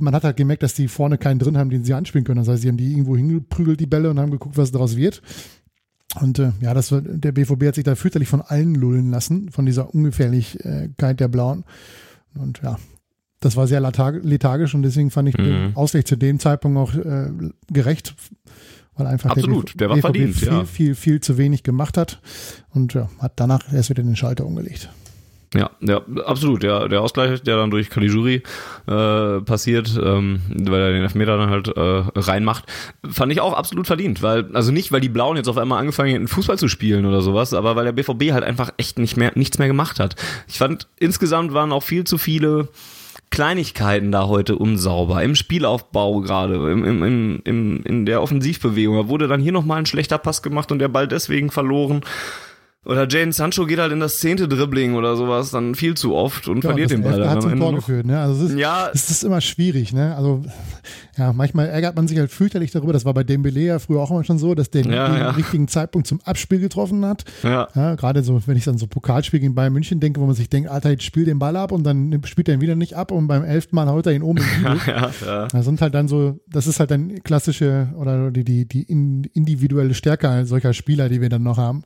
[0.00, 2.38] man hat halt gemerkt, dass die vorne keinen drin haben, den sie anspielen können.
[2.38, 5.22] Das heißt, sie haben die irgendwo hingeprügelt, die Bälle, und haben geguckt, was daraus wird.
[6.20, 9.66] Und äh, ja, das der BVB hat sich da fürchterlich von allen lullen lassen, von
[9.66, 11.64] dieser Ungefährlichkeit der Blauen.
[12.36, 12.78] Und ja,
[13.40, 15.44] das war sehr lethargisch und deswegen fand ich mhm.
[15.44, 17.30] den Ausgleich zu dem Zeitpunkt auch äh,
[17.70, 18.14] gerecht
[18.96, 20.64] weil einfach Absolut, der, der war BVB verdient, viel, ja.
[20.64, 22.20] viel, viel, viel zu wenig gemacht hat
[22.70, 24.90] und ja, hat danach erst wieder den Schalter umgelegt.
[25.54, 26.64] Ja, ja, absolut.
[26.64, 28.42] Der, der Ausgleich, der dann durch Caligiuri
[28.88, 32.64] äh, passiert, ähm, weil er den Elfmeter dann halt äh, reinmacht,
[33.08, 34.20] fand ich auch absolut verdient.
[34.20, 37.20] Weil, also nicht, weil die Blauen jetzt auf einmal angefangen hätten, Fußball zu spielen oder
[37.20, 40.16] sowas, aber weil der BVB halt einfach echt nicht mehr, nichts mehr gemacht hat.
[40.48, 42.68] Ich fand, insgesamt waren auch viel zu viele
[43.30, 45.22] Kleinigkeiten da heute unsauber.
[45.22, 48.96] Im Spielaufbau gerade, im, im, im, in der Offensivbewegung.
[48.96, 52.02] Da wurde dann hier nochmal ein schlechter Pass gemacht und der Ball deswegen verloren.
[52.84, 56.48] Oder Jane Sancho geht halt in das zehnte Dribbling oder sowas dann viel zu oft
[56.48, 57.20] und ja, verliert den Ball.
[57.20, 58.20] Er hat zum Tor geführt, ne?
[58.20, 58.90] Also es ist, ja.
[58.92, 60.14] es ist immer schwierig, ne?
[60.16, 60.42] Also
[61.16, 62.92] ja, manchmal ärgert man sich halt fürchterlich darüber.
[62.92, 65.30] Das war bei Dembele ja früher auch immer schon so, dass der ja, den ja.
[65.30, 67.24] richtigen Zeitpunkt zum Abspiel getroffen hat.
[67.42, 67.68] Ja.
[67.74, 70.50] ja Gerade so, wenn ich dann so Pokalspiel gegen Bayern München denke, wo man sich
[70.50, 73.12] denkt, Alter, jetzt spiel den Ball ab und dann spielt er ihn wieder nicht ab
[73.12, 75.48] und beim elften Mal haut er ihn oben in die ja, ja.
[75.48, 79.94] Das sind halt dann so, das ist halt dann klassische oder die, die, die individuelle
[79.94, 81.84] Stärke solcher Spieler, die wir dann noch haben.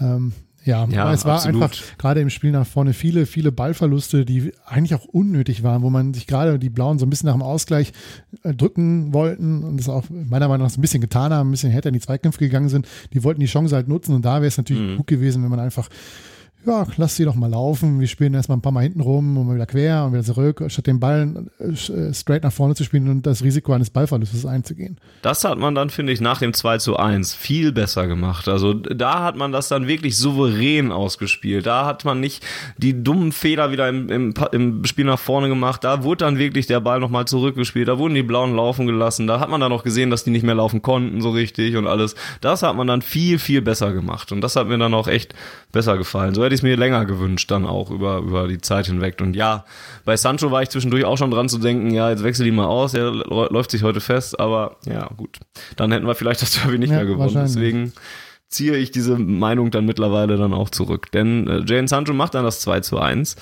[0.00, 0.29] Ähm,
[0.64, 1.62] ja, ja aber es war absolut.
[1.62, 5.90] einfach gerade im Spiel nach vorne viele, viele Ballverluste, die eigentlich auch unnötig waren, wo
[5.90, 7.92] man sich gerade die Blauen so ein bisschen nach dem Ausgleich
[8.42, 11.52] äh, drücken wollten und das auch meiner Meinung nach so ein bisschen getan haben, ein
[11.52, 12.86] bisschen härter in die Zweikämpfe gegangen sind.
[13.12, 14.96] Die wollten die Chance halt nutzen und da wäre es natürlich mhm.
[14.98, 15.88] gut gewesen, wenn man einfach
[16.66, 18.00] ja, lass sie doch mal laufen.
[18.00, 20.86] Wir spielen erstmal ein paar Mal hinten rum und wieder quer und wieder zurück, statt
[20.86, 24.98] den Ball äh, straight nach vorne zu spielen und das Risiko eines Ballverlustes einzugehen.
[25.22, 28.46] Das hat man dann, finde ich, nach dem 2 zu 1 viel besser gemacht.
[28.46, 31.64] Also da hat man das dann wirklich souverän ausgespielt.
[31.64, 32.44] Da hat man nicht
[32.76, 35.82] die dummen Fehler wieder im, im, im Spiel nach vorne gemacht.
[35.82, 37.88] Da wurde dann wirklich der Ball nochmal zurückgespielt.
[37.88, 39.26] Da wurden die Blauen laufen gelassen.
[39.26, 41.86] Da hat man dann auch gesehen, dass die nicht mehr laufen konnten so richtig und
[41.86, 42.14] alles.
[42.42, 44.30] Das hat man dann viel, viel besser gemacht.
[44.30, 45.34] Und das hat mir dann auch echt
[45.72, 46.34] besser gefallen.
[46.34, 49.20] So hätte ich es mir länger gewünscht, dann auch über, über die Zeit hinweg.
[49.20, 49.64] Und ja,
[50.04, 52.66] bei Sancho war ich zwischendurch auch schon dran zu denken, ja, jetzt wechsel ihn mal
[52.66, 55.38] aus, er läuft sich heute fest, aber ja, gut.
[55.76, 57.34] Dann hätten wir vielleicht das Derby nicht ja, mehr gewonnen.
[57.34, 57.92] Deswegen
[58.48, 61.12] ziehe ich diese Meinung dann mittlerweile dann auch zurück.
[61.12, 63.36] Denn äh, Jane Sancho macht dann das 2 zu 1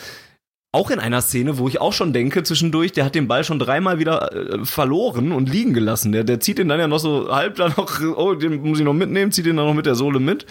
[0.70, 3.58] auch in einer Szene, wo ich auch schon denke, zwischendurch, der hat den Ball schon
[3.58, 6.12] dreimal wieder äh, verloren und liegen gelassen.
[6.12, 8.84] Der, der zieht ihn dann ja noch so halb dann noch, oh, den muss ich
[8.84, 10.44] noch mitnehmen, zieht ihn dann noch mit der Sohle mit.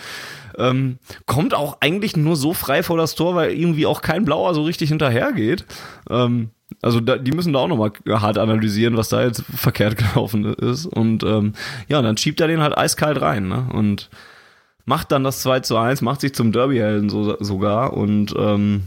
[0.58, 4.54] Ähm, kommt auch eigentlich nur so frei vor das Tor, weil irgendwie auch kein Blauer
[4.54, 5.65] so richtig hinterhergeht.
[6.10, 6.50] Ähm,
[6.82, 10.86] also da, die müssen da auch nochmal hart analysieren, was da jetzt verkehrt gelaufen ist.
[10.86, 11.54] Und ähm,
[11.88, 13.48] ja, dann schiebt er den halt eiskalt rein.
[13.48, 13.67] Ne?
[13.72, 14.10] Und
[14.86, 17.93] macht dann das 2 zu 1, macht sich zum Derby-Helden so, sogar.
[17.93, 18.84] Und ähm,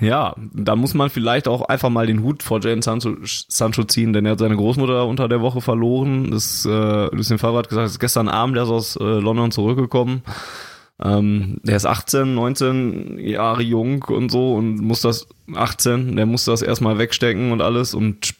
[0.00, 4.12] ja, da muss man vielleicht auch einfach mal den Hut vor Jane Sancho, Sancho ziehen,
[4.12, 6.30] denn er hat seine Großmutter unter der Woche verloren.
[6.30, 10.22] Das, äh, Lucien Favre hat gesagt, ist gestern Abend erst aus äh, London zurückgekommen.
[11.02, 16.46] Ähm, der ist 18, 19 Jahre jung und so und muss das 18, der muss
[16.46, 18.34] das erstmal wegstecken und alles und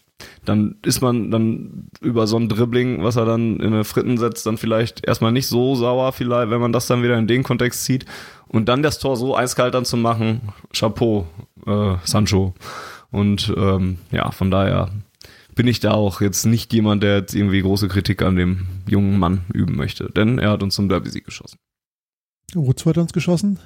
[0.45, 4.47] dann ist man dann über so ein Dribbling, was er dann in eine Fritten setzt,
[4.47, 7.85] dann vielleicht erstmal nicht so sauer, vielleicht, wenn man das dann wieder in den Kontext
[7.85, 8.07] zieht.
[8.49, 11.27] Und dann das Tor so eiskalt dann zu machen, Chapeau,
[11.67, 12.55] äh, Sancho.
[13.11, 14.91] Und ähm, ja, von daher
[15.55, 19.19] bin ich da auch jetzt nicht jemand, der jetzt irgendwie große Kritik an dem jungen
[19.19, 20.11] Mann üben möchte.
[20.15, 21.59] Denn er hat uns zum Derby-Sieg geschossen.
[22.55, 23.59] Wozu hat er uns geschossen?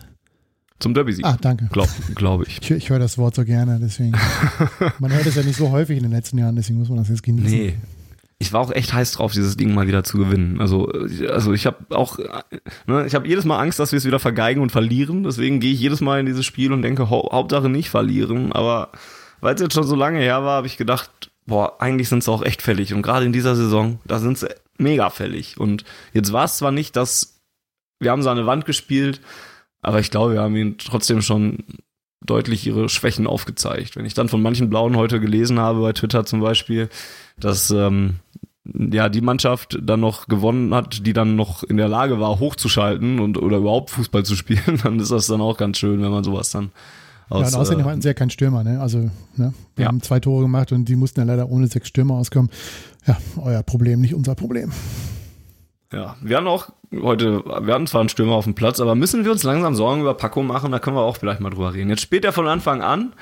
[0.78, 1.26] Zum Derby-Sieg.
[1.26, 1.68] Ah, danke.
[1.70, 2.58] Glaube glaub ich.
[2.62, 4.12] Ich, ich höre das Wort so gerne, deswegen.
[4.98, 7.08] man hört es ja nicht so häufig in den letzten Jahren, deswegen muss man das
[7.08, 7.50] jetzt genießen.
[7.50, 7.74] Nee.
[8.42, 10.60] Ich war auch echt heiß drauf, dieses Ding mal wieder zu gewinnen.
[10.60, 10.90] Also,
[11.28, 12.18] also ich habe auch,
[12.86, 15.24] ne, ich habe jedes Mal Angst, dass wir es wieder vergeigen und verlieren.
[15.24, 18.52] Deswegen gehe ich jedes Mal in dieses Spiel und denke, hau Hauptsache nicht verlieren.
[18.52, 18.92] Aber
[19.40, 22.32] weil es jetzt schon so lange her war, habe ich gedacht, boah, eigentlich sind sie
[22.32, 22.94] auch echt fällig.
[22.94, 24.48] Und gerade in dieser Saison, da sind sie
[24.78, 25.58] mega fällig.
[25.60, 27.40] Und jetzt war es zwar nicht, dass
[27.98, 29.20] wir haben so eine Wand gespielt,
[29.82, 31.58] aber ich glaube, wir haben ihnen trotzdem schon
[32.24, 33.96] deutlich ihre Schwächen aufgezeigt.
[33.96, 36.88] Wenn ich dann von manchen Blauen heute gelesen habe, bei Twitter zum Beispiel,
[37.38, 38.16] dass ähm,
[38.74, 43.20] ja die Mannschaft dann noch gewonnen hat, die dann noch in der Lage war, hochzuschalten
[43.20, 46.24] und oder überhaupt Fußball zu spielen, dann ist das dann auch ganz schön, wenn man
[46.24, 46.70] sowas dann
[47.28, 48.80] aus, ja, und außerdem äh, hatten sie ja keinen Stürmer, ne?
[48.80, 49.54] Also, ne?
[49.76, 49.86] Wir ja.
[49.86, 52.50] haben zwei Tore gemacht und die mussten ja leider ohne sechs Stürmer auskommen.
[53.06, 54.72] Ja, euer Problem, nicht unser Problem.
[55.92, 59.24] Ja, wir haben auch heute, wir hatten zwar einen Stürmer auf dem Platz, aber müssen
[59.24, 61.88] wir uns langsam Sorgen über Paco machen, da können wir auch vielleicht mal drüber reden.
[61.88, 63.12] Jetzt spielt er von Anfang an,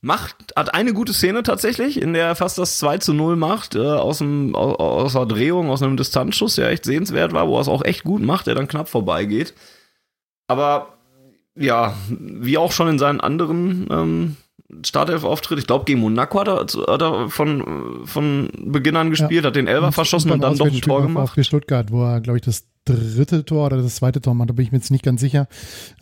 [0.00, 3.74] macht, hat eine gute Szene tatsächlich, in der er fast das 2 zu 0 macht,
[3.74, 7.56] äh, aus, dem, aus, aus der Drehung, aus einem Distanzschuss, der echt sehenswert war, wo
[7.56, 9.54] er es auch echt gut macht, der dann knapp vorbeigeht.
[10.48, 10.98] Aber
[11.54, 14.36] ja, wie auch schon in seinen anderen ähm,
[14.84, 15.58] Startelf-Auftritt.
[15.58, 19.48] Ich glaube, gegen Monaco hat er, hat er von, von Beginn an gespielt, ja.
[19.48, 21.34] hat den Elber verschossen und dann doch ein Tor gemacht.
[21.34, 24.54] Für Stuttgart, wo er, glaube ich, das dritte Tor oder das zweite Tor macht, da
[24.54, 25.48] bin ich mir jetzt nicht ganz sicher.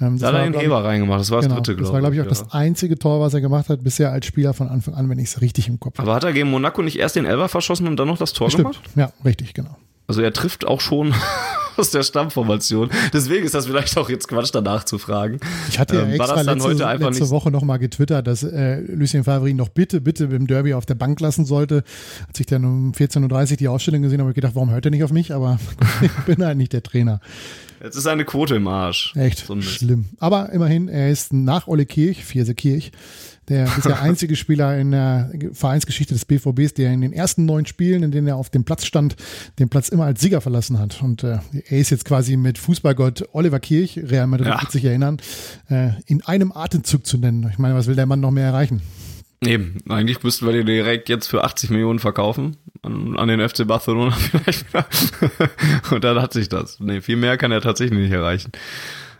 [0.00, 1.86] Ähm, da hat er den Heber reingemacht, das war genau, das dritte, glaube ich.
[1.86, 2.30] Das war, glaube ich, auch ja.
[2.30, 5.28] das einzige Tor, was er gemacht hat, bisher als Spieler von Anfang an, wenn ich
[5.28, 6.08] es richtig im Kopf habe.
[6.08, 8.50] Aber hat er gegen Monaco nicht erst den Elber verschossen und dann noch das Tor
[8.50, 8.72] Stimmt.
[8.72, 8.90] gemacht?
[8.96, 9.76] Ja, richtig, genau.
[10.06, 11.14] Also er trifft auch schon
[11.78, 12.90] aus der Stammformation.
[13.12, 15.40] Deswegen ist das vielleicht auch jetzt Quatsch, danach zu fragen.
[15.68, 19.56] Ich hatte ja ähm, extra letzte, letzte Woche nochmal getwittert, dass äh, Lucien Favre ihn
[19.56, 21.84] noch bitte, bitte im Derby auf der Bank lassen sollte.
[22.26, 24.84] Als ich dann um 14.30 Uhr die Ausstellung gesehen habe, habe ich gedacht, warum hört
[24.84, 25.32] er nicht auf mich?
[25.32, 25.58] Aber
[26.02, 27.20] ich bin halt nicht der Trainer.
[27.82, 29.14] Jetzt ist eine Quote im Arsch.
[29.14, 30.06] Echt so schlimm.
[30.18, 32.90] Aber immerhin, er ist nach Olle Kirch, Vierse Kirch,
[33.48, 38.02] der bisher einzige Spieler in der Vereinsgeschichte des BVBs, der in den ersten neun Spielen,
[38.02, 39.16] in denen er auf dem Platz stand,
[39.58, 41.02] den Platz immer als Sieger verlassen hat.
[41.02, 44.60] Und äh, er ist jetzt quasi mit Fußballgott Oliver Kirch, Real Madrid ja.
[44.60, 45.18] wird sich erinnern,
[45.68, 47.48] äh, in einem Atemzug zu nennen.
[47.50, 48.82] Ich meine, was will der Mann noch mehr erreichen?
[49.40, 52.56] Eben, eigentlich müssten wir den direkt jetzt für 80 Millionen verkaufen.
[52.82, 54.66] An, an den FC Barcelona vielleicht.
[55.92, 56.80] Und dann hat sich das.
[56.80, 58.50] Nee, viel mehr kann er tatsächlich nicht erreichen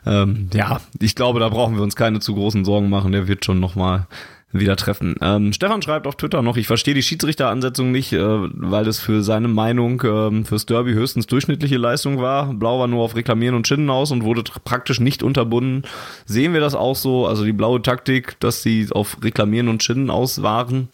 [0.07, 3.13] ähm, ja, ich glaube, da brauchen wir uns keine zu großen Sorgen machen.
[3.13, 4.07] Der wird schon nochmal
[4.51, 5.15] wieder treffen.
[5.21, 9.23] Ähm, Stefan schreibt auf Twitter noch, ich verstehe die Schiedsrichteransetzung nicht, äh, weil es für
[9.23, 12.55] seine Meinung äh, fürs Derby höchstens durchschnittliche Leistung war.
[12.55, 15.83] Blau war nur auf Reklamieren und Schinnen aus und wurde praktisch nicht unterbunden.
[16.25, 17.27] Sehen wir das auch so?
[17.27, 20.89] Also die blaue Taktik, dass sie auf Reklamieren und Schinnen aus waren.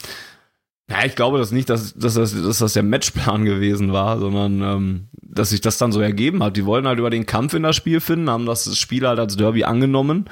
[0.91, 4.61] Ja, ich glaube das nicht, dass, dass, das, dass das der Matchplan gewesen war, sondern
[4.61, 6.57] ähm, dass sich das dann so ergeben hat.
[6.57, 9.37] Die wollten halt über den Kampf in das Spiel finden, haben das Spiel halt als
[9.37, 10.27] Derby angenommen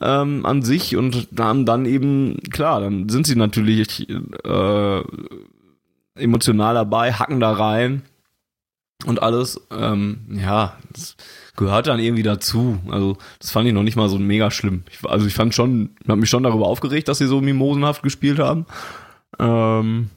[0.00, 5.02] ähm, an sich und haben dann eben, klar, dann sind sie natürlich äh,
[6.16, 8.02] emotional dabei, hacken da rein
[9.06, 9.60] und alles.
[9.70, 11.16] Ähm, ja, das
[11.56, 12.78] gehört dann irgendwie dazu.
[12.90, 14.82] Also das fand ich noch nicht mal so mega schlimm.
[14.90, 18.38] Ich, also ich fand schon, habe mich schon darüber aufgeregt, dass sie so mimosenhaft gespielt
[18.38, 18.66] haben.
[19.38, 20.10] Ähm,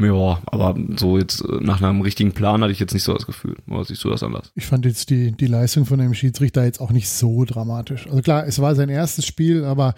[0.00, 3.26] ja, aber so jetzt äh, nach einem richtigen Plan hatte ich jetzt nicht so das
[3.26, 3.56] Gefühl.
[3.68, 4.50] Oder siehst du das anders?
[4.54, 8.06] Ich fand jetzt die, die Leistung von dem Schiedsrichter jetzt auch nicht so dramatisch.
[8.06, 9.94] Also klar, es war sein erstes Spiel, aber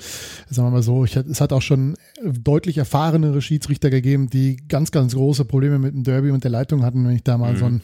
[0.50, 4.90] sagen wir mal so, ich, es hat auch schon deutlich erfahrenere Schiedsrichter gegeben, die ganz,
[4.90, 7.59] ganz große Probleme mit dem Derby und der Leitung hatten, wenn ich da mal mhm.
[7.59, 7.83] so ein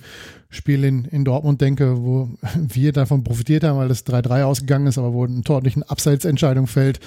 [0.51, 4.99] Spiel in, in Dortmund denke, wo wir davon profitiert haben, weil das 3-3 ausgegangen ist,
[4.99, 7.01] aber wo eine Abseitsentscheidung fällt,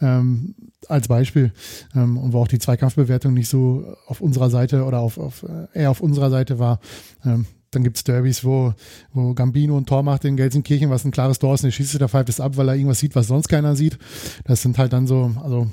[0.00, 0.54] ähm,
[0.86, 1.52] als Beispiel,
[1.94, 5.66] ähm, und wo auch die Zweikampfbewertung nicht so auf unserer Seite oder auf, auf äh,
[5.80, 6.80] eher auf unserer Seite war.
[7.24, 8.72] Ähm, dann gibt's Derbys, wo,
[9.12, 12.00] wo Gambino ein Tor macht in Gelsenkirchen, was ein klares Tor ist, und der schießt
[12.00, 13.98] der pfeift es ab, weil er irgendwas sieht, was sonst keiner sieht.
[14.44, 15.68] Das sind halt dann so, also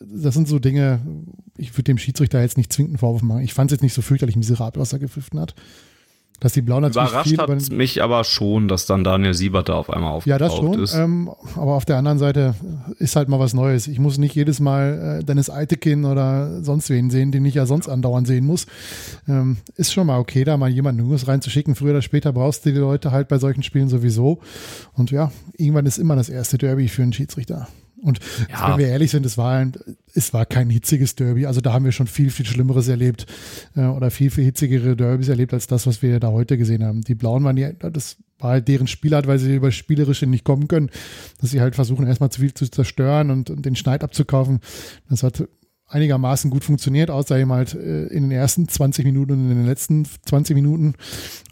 [0.00, 1.00] das sind so Dinge,
[1.56, 3.42] ich würde dem Schiedsrichter jetzt nicht zwingend Vorwurf machen.
[3.42, 5.54] Ich fand es jetzt nicht so fürchterlich miserabel, was er gepfiffen hat.
[6.40, 9.88] Dass die Blauen natürlich Überrascht hat mich aber schon, dass dann Daniel Siebert da auf
[9.88, 10.82] einmal aufgetaucht Ja, das schon.
[10.82, 10.94] Ist.
[10.94, 12.54] Ähm, aber auf der anderen Seite
[12.98, 13.88] ist halt mal was Neues.
[13.88, 17.64] Ich muss nicht jedes Mal äh, Dennis Eitekin oder sonst wen sehen, den ich ja
[17.64, 18.66] sonst andauernd sehen muss.
[19.26, 21.74] Ähm, ist schon mal okay, da mal jemanden Junges reinzuschicken.
[21.74, 24.40] Früher oder später brauchst du die Leute halt bei solchen Spielen sowieso.
[24.92, 27.66] Und ja, irgendwann ist immer das erste Derby für einen Schiedsrichter.
[28.02, 28.70] Und Ja.
[28.70, 29.72] wenn wir ehrlich sind, es war, ein,
[30.14, 31.46] es war kein hitziges Derby.
[31.46, 33.26] Also da haben wir schon viel, viel Schlimmeres erlebt
[33.74, 37.00] äh, oder viel, viel hitzigere Derbys erlebt als das, was wir da heute gesehen haben.
[37.02, 40.68] Die Blauen waren ja, das war halt deren Spielart, weil sie über Spielerische nicht kommen
[40.68, 40.90] können,
[41.40, 44.60] dass sie halt versuchen, erstmal zu viel zu zerstören und, und den Schneid abzukaufen.
[45.08, 45.48] Das hat
[45.88, 49.66] einigermaßen gut funktioniert, außer eben halt äh, in den ersten 20 Minuten und in den
[49.66, 50.94] letzten 20 Minuten.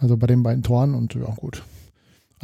[0.01, 1.63] Also bei den beiden Toren und ja, gut.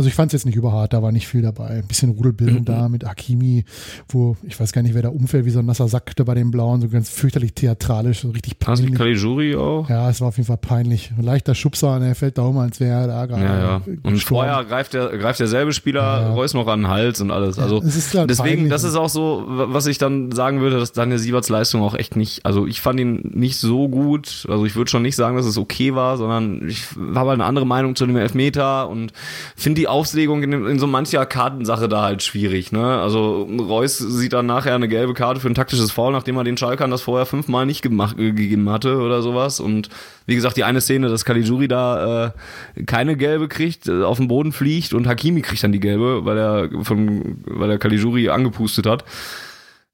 [0.00, 1.66] Also ich fand es jetzt nicht überhart, da war nicht viel dabei.
[1.68, 2.64] Ein bisschen Rudelbildung Mhm.
[2.64, 3.66] da mit Hakimi,
[4.08, 6.32] wo ich weiß gar nicht, wer da umfällt, wie so ein nasser Sack da bei
[6.34, 8.96] den Blauen, so ganz fürchterlich theatralisch, so richtig Hast peinlich.
[8.98, 9.90] Caligiuri auch?
[9.90, 11.12] Ja, es war auf jeden Fall peinlich.
[11.18, 13.44] Ein leichter Schubser und er fällt da um, als wäre er da gerade.
[13.44, 13.76] Ja, ja.
[14.02, 14.46] Und gestorben.
[14.46, 16.32] vorher greift, der, greift derselbe Spieler Ja.
[16.32, 17.58] Reus noch an den Hals und alles.
[17.58, 18.70] Also halt deswegen, peinlich.
[18.70, 22.16] das ist auch so, was ich dann sagen würde, dass Daniel Sieberts Leistung auch echt
[22.16, 24.46] nicht, also ich fand ihn nicht so gut.
[24.48, 27.44] Also ich würde schon nicht sagen, dass es okay war, sondern ich habe halt eine
[27.44, 29.12] andere Meinung zu dem Elfmeter und
[29.56, 32.72] finde die Auslegung in, in so mancher Kartensache da halt schwierig.
[32.72, 32.84] Ne?
[33.00, 36.56] Also Reus sieht dann nachher eine gelbe Karte für ein taktisches Foul, nachdem er den
[36.56, 39.60] Schalkern das vorher fünfmal nicht gemacht, äh, gegeben hatte oder sowas.
[39.60, 39.88] Und
[40.26, 44.28] wie gesagt, die eine Szene, dass Caligiuri da äh, keine gelbe kriegt, äh, auf den
[44.28, 48.86] Boden fliegt und Hakimi kriegt dann die gelbe, weil er von, weil er Caligiuri angepustet
[48.86, 49.04] hat.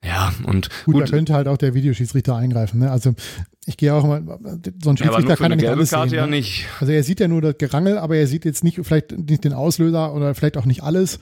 [0.05, 2.79] Ja, und Gut, gut, da könnte halt auch der Videoschiedsrichter eingreifen.
[2.81, 2.91] Ne?
[2.91, 3.15] Also
[3.65, 6.19] ich gehe auch immer, so ein ja, Schiedsrichter für kann ja nicht alles Karte sehen.
[6.19, 6.31] ja ne?
[6.37, 6.67] nicht.
[6.79, 9.53] Also er sieht ja nur das Gerangel, aber er sieht jetzt nicht vielleicht nicht den
[9.53, 11.19] Auslöser oder vielleicht auch nicht alles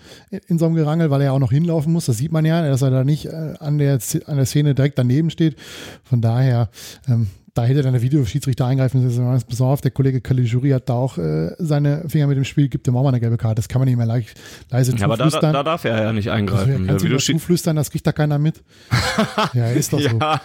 [0.48, 2.04] in- so einem Gerangel, weil er ja auch noch hinlaufen muss.
[2.06, 4.98] Das sieht man ja, dass er da nicht äh, an der an der Szene direkt
[4.98, 5.56] daneben steht.
[6.02, 6.68] Von daher,
[7.08, 9.24] ähm, da hätte dann der Videoschiedsrichter eingreifen müssen.
[9.48, 12.88] Pass auf, der Kollege Caligiuri hat da auch äh, seine Finger mit dem Spiel, gibt
[12.88, 13.54] ihm auch mal eine gelbe Karte.
[13.56, 14.38] Das kann man nicht mehr leicht,
[14.70, 15.52] leise Ja, aber da, da, zuflüstern.
[15.52, 16.72] da darf er ja nicht also, eingreifen.
[16.72, 18.62] ja, Der kannst du das Videoschied- zuflüstern, das kriegt da keiner mit.
[19.54, 20.08] ja, ist doch so.
[20.18, 20.40] ja,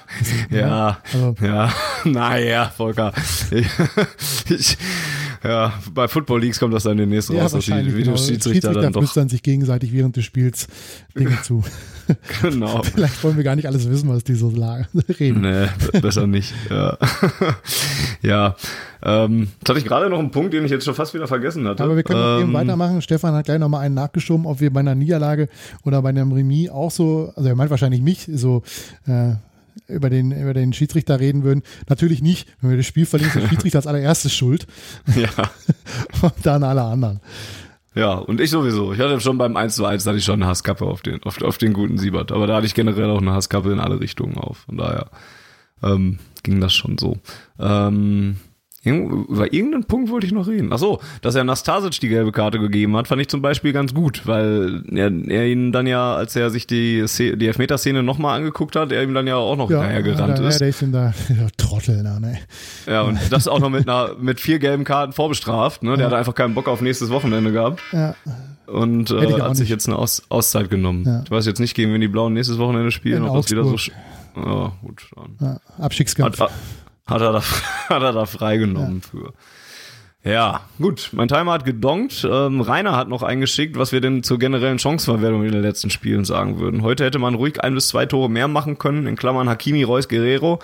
[0.51, 1.71] ja, Also, ja,
[2.05, 3.11] naja, Volker.
[4.49, 4.77] Ich,
[5.43, 7.95] ja, bei Football Leagues kommt das dann demnächst ja, raus, dass die wahrscheinlich.
[7.95, 8.13] Genau.
[8.13, 10.67] Videoschiedsrichter dann doch, flüstern sich gegenseitig während des Spiels
[11.17, 11.63] Dinge zu.
[12.41, 12.83] genau.
[12.95, 14.49] Vielleicht wollen wir gar nicht alles wissen, was die so
[15.19, 15.41] reden.
[15.41, 15.67] Nee,
[16.01, 16.53] besser nicht.
[16.69, 16.97] Ja,
[18.21, 18.55] ja.
[19.01, 21.65] Ähm, jetzt hatte ich gerade noch einen Punkt, den ich jetzt schon fast wieder vergessen
[21.67, 21.83] hatte.
[21.83, 23.01] Aber wir können noch eben ähm, weitermachen.
[23.01, 25.47] Stefan hat gleich nochmal einen nachgeschoben, ob wir bei einer Niederlage
[25.85, 28.63] oder bei einem Remis auch so, also er meint wahrscheinlich mich, so
[29.07, 29.35] äh,
[29.87, 31.63] über den, über den Schiedsrichter reden würden.
[31.87, 32.47] Natürlich nicht.
[32.61, 34.67] Wenn wir das Spiel verlieren, ist der Schiedsrichter als allererstes schuld
[35.15, 35.29] Ja,
[36.21, 37.19] und dann alle anderen.
[37.95, 38.93] ja, und ich sowieso.
[38.93, 41.41] Ich hatte schon beim 1 zu 1 hatte ich schon eine Hasskappe auf den, auf,
[41.41, 42.31] auf den guten Siebert.
[42.31, 44.59] Aber da hatte ich generell auch eine Hasskappe in alle Richtungen auf.
[44.65, 45.09] Von daher
[45.83, 47.17] ähm, ging das schon so.
[47.59, 48.37] Ähm,
[48.97, 50.69] über irgendeinen Punkt wollte ich noch reden.
[50.73, 53.93] Ach so, dass er Nastasic die gelbe Karte gegeben hat, fand ich zum Beispiel ganz
[53.93, 58.75] gut, weil er, er ihn dann ja, als er sich die, die Elfmeterszene nochmal angeguckt
[58.75, 60.59] hat, er ihm dann ja auch noch hinterher gerannt ja, ist.
[60.61, 61.13] der ist ihm da,
[61.57, 62.37] Trottel da, ne?
[62.87, 65.83] Ja, und das auch noch mit einer mit vier gelben Karten vorbestraft.
[65.83, 65.97] Ne?
[65.97, 68.15] Der hatte einfach keinen Bock auf nächstes Wochenende gehabt Ja,
[68.67, 69.69] und äh, hat sich nicht.
[69.69, 71.03] jetzt eine Aus Auszeit genommen.
[71.05, 71.21] Ja.
[71.25, 73.63] Ich weiß jetzt nicht, gegen wen die Blauen nächstes Wochenende spielen, In ob das wieder
[73.63, 73.71] so.
[73.73, 73.95] Augsburg.
[74.35, 75.09] Ja, gut.
[75.15, 75.35] Dann.
[75.77, 76.39] ja, Abstiegskampf.
[76.39, 76.51] Hat,
[77.09, 77.41] hat, er da,
[77.89, 79.33] hat er da freigenommen für.
[80.25, 81.11] Ja, gut.
[81.13, 82.27] Mein Timer hat gedonkt.
[82.29, 86.25] Ähm, Rainer hat noch eingeschickt, was wir denn zur generellen Chancenverwertung in den letzten Spielen
[86.25, 86.81] sagen würden.
[86.81, 90.09] Heute hätte man ruhig ein bis zwei Tore mehr machen können, in Klammern Hakimi, Reus,
[90.09, 90.59] Guerrero.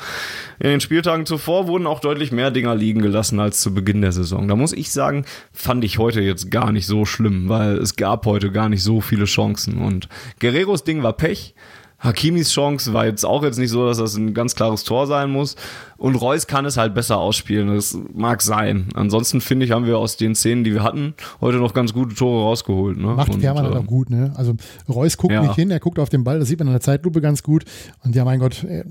[0.60, 4.12] In den Spieltagen zuvor wurden auch deutlich mehr Dinger liegen gelassen als zu Beginn der
[4.12, 4.49] Saison.
[4.49, 8.25] Da muss ich sagen, fand ich heute jetzt gar nicht so schlimm, weil es gab
[8.25, 9.77] heute gar nicht so viele Chancen.
[9.77, 10.10] Und
[10.41, 11.55] Guerreros Ding war Pech.
[11.99, 15.29] Hakimis Chance war jetzt auch jetzt nicht so, dass das ein ganz klares Tor sein
[15.31, 15.55] muss.
[15.97, 17.73] Und Reus kann es halt besser ausspielen.
[17.73, 18.88] Das mag sein.
[18.95, 22.15] Ansonsten finde ich, haben wir aus den Szenen, die wir hatten, heute noch ganz gute
[22.15, 22.97] Tore rausgeholt.
[22.97, 23.08] Ne?
[23.08, 24.34] Macht Fährmann halt äh, auch gut, ne?
[24.36, 24.55] Also
[24.89, 25.41] Reus guckt Ja.
[25.41, 27.63] nicht hin, er guckt auf den Ball, das sieht man in der Zeitlupe ganz gut.
[28.03, 28.84] Und ja, mein Gott, äh,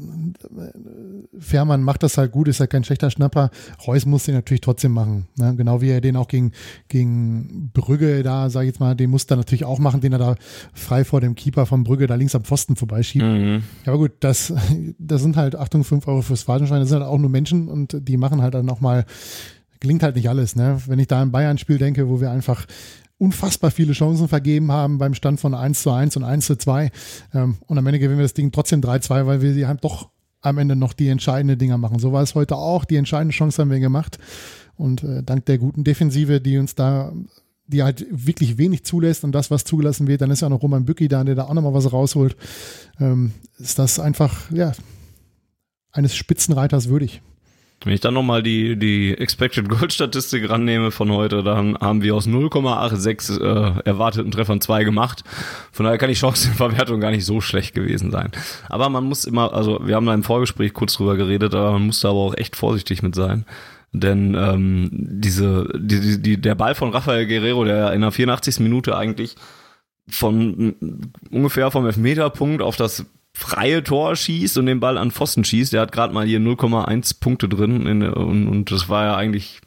[1.39, 3.51] Fährmann macht das halt gut, ist halt kein schlechter Schnapper.
[3.87, 5.27] Reus muss den natürlich trotzdem machen.
[5.37, 5.55] Ne?
[5.57, 6.53] Genau wie er den auch gegen,
[6.89, 10.19] gegen Brügge da, sag ich jetzt mal, den muss er natürlich auch machen, den er
[10.19, 10.35] da
[10.73, 13.25] frei vor dem Keeper von Brügge da links am Pfosten vorbeischiebt.
[13.25, 13.63] Mhm.
[13.85, 14.53] Ja, aber gut, das,
[14.99, 17.97] das sind halt, Achtung, 5 Euro fürs Fahrtenschein, das sind halt auch nur Menschen und
[18.09, 19.05] die machen halt dann nochmal,
[19.81, 20.81] gelingt halt nicht alles, ne?
[20.87, 22.67] Wenn ich da an Bayern-Spiel denke, wo wir einfach
[23.19, 26.91] unfassbar viele Chancen vergeben haben beim Stand von 1 zu 1 und 1 zu 2
[27.33, 30.11] ähm, und am Ende gewinnen wir das Ding trotzdem 3-2, weil wir sie halt doch
[30.41, 31.99] am Ende noch die entscheidenden Dinger machen.
[31.99, 34.19] So war es heute auch, die entscheidende Chance haben wir gemacht
[34.77, 37.13] und äh, dank der guten Defensive, die uns da
[37.67, 40.85] die halt wirklich wenig zulässt und das, was zugelassen wird, dann ist ja noch Roman
[40.85, 42.37] Bücki da, der da auch nochmal was rausholt,
[43.01, 44.73] ähm, ist das einfach, ja,
[45.95, 47.23] eines Spitzenreiters würdig.
[47.85, 52.15] Wenn ich dann nochmal die, die Expected Goal Statistik rannehme von heute, dann haben wir
[52.15, 55.23] aus 0,86 äh, erwarteten Treffern zwei gemacht.
[55.71, 58.31] Von daher kann die Chancenverwertung gar nicht so schlecht gewesen sein.
[58.69, 61.87] Aber man muss immer, also wir haben da im Vorgespräch kurz drüber geredet, aber man
[61.87, 63.45] muss da aber auch echt vorsichtig mit sein.
[63.93, 68.61] Denn ähm, diese, die, die, die, der Ball von Rafael Guerrero, der in der 84.
[68.61, 69.37] Minute eigentlich
[70.09, 70.75] von
[71.31, 75.73] ungefähr vom Elfmeterpunkt auf das freie Tor schießt und den Ball an Pfosten schießt.
[75.73, 79.61] Der hat gerade mal hier 0,1 Punkte drin in, und, und das war ja eigentlich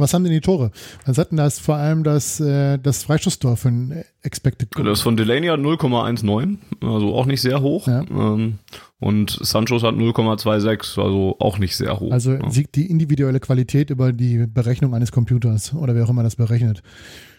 [0.00, 0.70] was haben denn die Tore?
[1.04, 4.86] Was hatten das vor allem das, äh, das Freistoßtor für ein Expected Goal?
[4.86, 7.86] Das von Delaney hat 0,19, also auch nicht sehr hoch.
[7.86, 8.04] Ja.
[8.10, 8.58] Ähm,
[8.98, 12.12] und Sanchos hat 0,26, also auch nicht sehr hoch.
[12.12, 16.36] Also siegt die individuelle Qualität über die Berechnung eines Computers oder wer auch immer das
[16.36, 16.82] berechnet.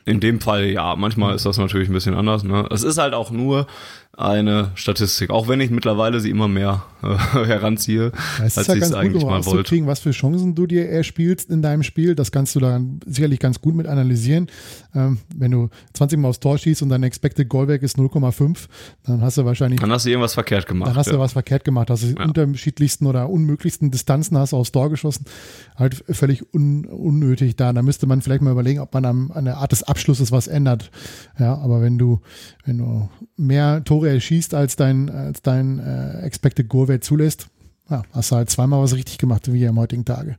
[0.06, 2.44] In dem Fall ja, manchmal ist das natürlich ein bisschen anders.
[2.44, 2.68] Ne?
[2.72, 3.68] Es ist halt auch nur
[4.18, 7.08] eine Statistik, auch wenn ich mittlerweile sie immer mehr äh,
[7.46, 9.86] heranziehe, als ja ich es eigentlich mal wollte.
[9.88, 13.62] Was für Chancen du dir erspielst in deinem Spiel, das kannst du dann sicherlich ganz
[13.62, 14.48] gut mit analysieren.
[14.94, 18.68] Ähm, wenn du 20 Mal aufs Tor schießt und dein Expected Goalback ist 0,5,
[19.04, 19.80] dann hast du wahrscheinlich...
[19.80, 20.90] Dann hast du irgendwas verkehrt gemacht.
[20.90, 21.14] Dann hast ja.
[21.14, 22.26] du was verkehrt gemacht, hast du die ja.
[22.26, 25.26] unterschiedlichsten oder unmöglichsten Distanzen hast aufs Tor geschossen.
[25.78, 27.72] Halt völlig un unnötig da.
[27.72, 30.48] Da müsste man vielleicht mal überlegen, ob man an, an der Art des Abschlusses was
[30.48, 30.92] ändert.
[31.40, 32.20] Ja, aber wenn du,
[32.66, 37.48] wenn du mehr Tore erschießt, als dein, als dein äh, Expected Goal Wert zulässt,
[37.90, 40.38] ja, hast du halt zweimal was richtig gemacht, wie am heutigen Tage.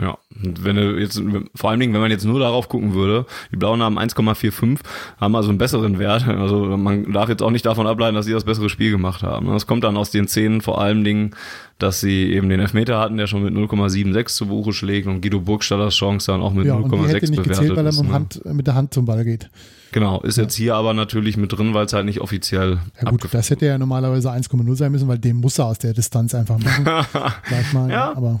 [0.00, 1.20] Ja, wenn du jetzt,
[1.54, 4.78] vor allen Dingen, wenn man jetzt nur darauf gucken würde, die Blauen haben 1,45,
[5.20, 6.28] haben also einen besseren Wert.
[6.28, 9.48] Also man darf jetzt auch nicht davon ableiten, dass sie das bessere Spiel gemacht haben.
[9.48, 11.34] Das kommt dann aus den Szenen vor allen Dingen,
[11.82, 15.40] dass sie eben den Elfmeter hatten, der schon mit 0,76 zu Buche schlägt und Guido
[15.40, 18.12] Burgstallers Chance dann auch mit ja, 0,6 bewertet nicht gezählt, weil er mit, ne?
[18.12, 19.50] Hand, mit der Hand zum Ball geht.
[19.92, 20.44] Genau, ist ja.
[20.44, 22.78] jetzt hier aber natürlich mit drin, weil es halt nicht offiziell.
[23.02, 25.94] Ja gut, das hätte ja normalerweise 1,0 sein müssen, weil den muss er aus der
[25.94, 26.84] Distanz einfach machen.
[27.12, 28.14] Sag mal, ja.
[28.14, 28.40] Aber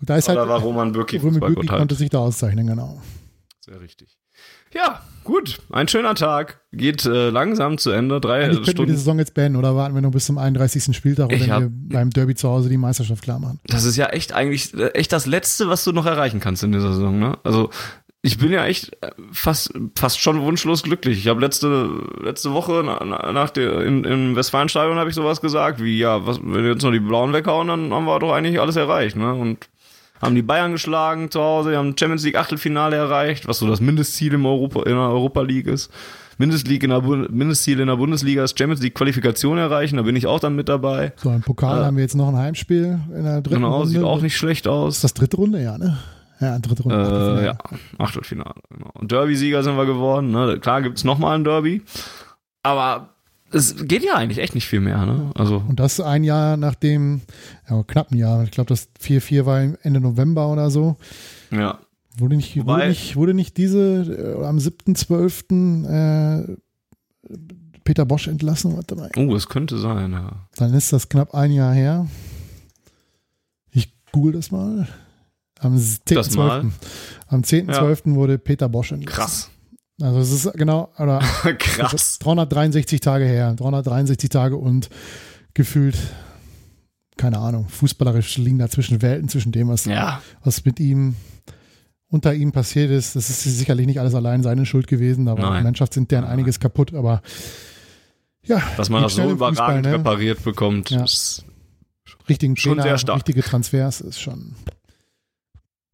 [0.00, 0.50] da ist Oder halt.
[0.50, 3.00] war Roman Bürki Roman Bürki konnte sich da auszeichnen, genau.
[3.60, 4.18] Sehr richtig.
[4.74, 5.58] Ja, gut.
[5.70, 6.60] Ein schöner Tag.
[6.72, 8.20] Geht äh, langsam zu Ende.
[8.20, 8.78] Drei Eigentlich Stunden.
[8.78, 10.96] wir die Saison jetzt beenden oder warten wir noch bis zum 31.
[10.96, 13.60] Spieltag, wenn wir beim Derby zu Hause die Meisterschaft klar machen?
[13.66, 16.72] Das ist ja echt eigentlich äh, echt das Letzte, was du noch erreichen kannst in
[16.72, 17.18] dieser Saison.
[17.18, 17.38] Ne?
[17.44, 17.70] Also
[18.22, 21.18] ich bin ja echt äh, fast fast schon wunschlos glücklich.
[21.18, 21.90] Ich habe letzte
[22.22, 26.40] letzte Woche nach, nach der in, im Westfalenstadion habe ich sowas gesagt wie ja, was
[26.40, 29.34] wenn wir jetzt noch die Blauen weghauen, dann haben wir doch eigentlich alles erreicht, ne?
[29.34, 29.68] Und
[30.22, 34.32] haben die Bayern geschlagen zu Hause, haben Champions League Achtelfinale erreicht, was so das Mindestziel
[34.34, 35.90] im Europa in der Europa League ist.
[36.38, 40.26] Mindestleague in der Mindestziel in der Bundesliga ist Champions League Qualifikation erreichen, da bin ich
[40.26, 41.12] auch dann mit dabei.
[41.16, 43.92] So, im Pokal äh, haben wir jetzt noch ein Heimspiel in der dritten genau, Runde.
[43.92, 44.96] Genau, sieht auch nicht schlecht aus.
[44.96, 45.98] Ist das dritte Runde, ja, ne?
[46.40, 46.96] Ja, dritte Runde.
[46.96, 47.44] Äh, Achtelfinale.
[47.44, 47.58] Ja,
[47.98, 48.54] Achtelfinale.
[48.70, 48.92] Genau.
[49.02, 50.30] Derby-Sieger sind wir geworden.
[50.32, 50.58] Ne?
[50.58, 51.82] Klar gibt's noch mal ein Derby.
[52.64, 53.11] Aber
[53.52, 55.04] es geht ja eigentlich echt nicht viel mehr.
[55.06, 55.30] Ne?
[55.34, 57.22] Also Und das ein Jahr nach dem,
[57.68, 58.44] ja, knapp ein Jahr.
[58.44, 60.96] Ich glaube, das 4-4 war Ende November oder so.
[61.50, 61.78] Ja.
[62.18, 65.86] Wurde nicht, Wobei, wurde nicht, wurde nicht diese äh, am 7.12.
[65.86, 66.56] Äh,
[67.84, 68.76] Peter Bosch entlassen?
[68.76, 69.10] Warte mal.
[69.16, 70.46] Oh, es könnte sein, ja.
[70.56, 72.06] Dann ist das knapp ein Jahr her.
[73.70, 74.86] Ich google das mal.
[75.58, 76.70] Am 10.12.
[77.28, 78.08] Am 10.12.
[78.10, 78.14] Ja.
[78.14, 79.20] wurde Peter Bosch entlassen.
[79.20, 79.50] Krass.
[80.02, 81.20] Also es ist genau, oder
[81.58, 82.18] krass.
[82.18, 83.54] 363 Tage her.
[83.54, 84.90] 363 Tage und
[85.54, 85.96] gefühlt,
[87.16, 90.20] keine Ahnung, fußballerisch liegen da zwischen Welten, zwischen dem, was, ja.
[90.42, 91.14] was mit ihm
[92.08, 93.14] unter ihm passiert ist.
[93.14, 96.24] Das ist sicherlich nicht alles allein seine Schuld gewesen, aber in der Mannschaft sind deren
[96.24, 97.22] einiges kaputt, aber
[98.44, 98.60] ja.
[98.76, 99.94] Dass man das so überragend ne?
[99.94, 101.04] repariert bekommt, ja.
[101.04, 101.44] ist
[102.28, 103.16] richtigen schon Trainer, sehr stark.
[103.18, 104.56] richtige Transfers ist schon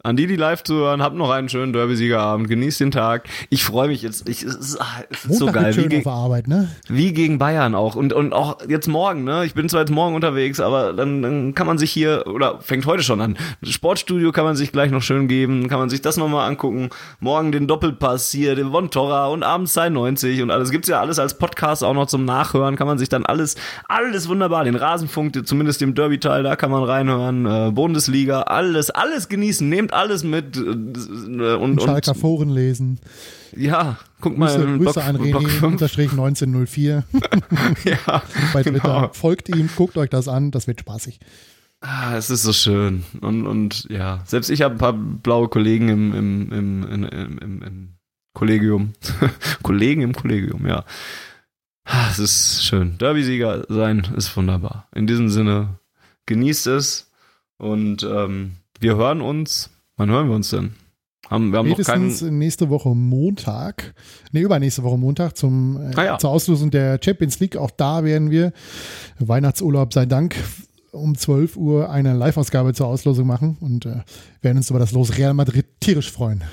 [0.01, 2.47] an die, die live zuhören, habt noch einen schönen Derby-Siegerabend.
[2.47, 3.27] Genießt den Tag.
[3.49, 4.29] Ich freue mich jetzt.
[4.29, 4.79] Ich, es ist,
[5.09, 5.75] es ist so geil.
[5.75, 6.69] Wie, gegen, Arbeit, ne?
[6.87, 7.95] wie gegen Bayern auch.
[7.95, 9.43] Und, und auch jetzt morgen, ne?
[9.43, 12.85] Ich bin zwar jetzt morgen unterwegs, aber dann, dann kann man sich hier, oder fängt
[12.85, 13.37] heute schon an.
[13.61, 15.67] Sportstudio kann man sich gleich noch schön geben.
[15.67, 16.91] Kann man sich das nochmal angucken.
[17.19, 20.71] Morgen den Doppelpass hier, den Von Torra und abends 92 und alles.
[20.71, 22.77] Gibt's ja alles als Podcast auch noch zum Nachhören.
[22.77, 23.57] Kann man sich dann alles,
[23.89, 24.63] alles wunderbar.
[24.63, 27.45] Den Rasenfunk, zumindest dem Derby-Teil, da kann man reinhören.
[27.45, 29.67] Äh, Bundesliga, alles, alles genießen.
[29.67, 32.99] Nehmt nehmt alles mit äh, und, Schalker und Foren lesen.
[33.55, 34.55] Ja, guck mal.
[34.55, 37.03] Grüße, Block, an René, unterstrich 1904.
[37.85, 38.23] ja,
[38.53, 38.79] Bei Twitter.
[38.79, 39.09] Genau.
[39.13, 41.19] Folgt ihm, guckt euch das an, das wird spaßig.
[41.81, 43.05] Ah, es ist so schön.
[43.21, 47.61] Und, und ja, selbst ich habe ein paar blaue Kollegen im, im, im, im, im,
[47.61, 47.93] im
[48.33, 48.93] Kollegium.
[49.63, 50.83] Kollegen im Kollegium, ja.
[51.85, 52.97] Ah, es ist schön.
[52.97, 54.87] Derby-Sieger sein ist wunderbar.
[54.93, 55.79] In diesem Sinne,
[56.27, 57.09] genießt es
[57.57, 59.69] und ähm, wir hören uns
[59.99, 60.75] Wann hören wir uns denn?
[61.29, 63.93] Haben, wir haben noch keinen nächste Woche Montag,
[64.31, 66.17] nee, übernächste Woche Montag zum, äh, ah, ja.
[66.17, 67.57] zur Auslosung der Champions League.
[67.57, 68.53] Auch da werden wir,
[69.19, 70.37] Weihnachtsurlaub sei Dank,
[70.91, 74.03] um 12 Uhr eine Live-Ausgabe zur Auslosung machen und äh,
[74.41, 76.45] werden uns über das Los Real Madrid tierisch freuen.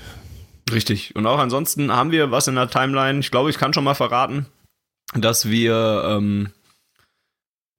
[0.72, 1.14] Richtig.
[1.14, 3.20] Und auch ansonsten haben wir was in der Timeline.
[3.20, 4.46] Ich glaube, ich kann schon mal verraten,
[5.14, 6.48] dass wir ähm,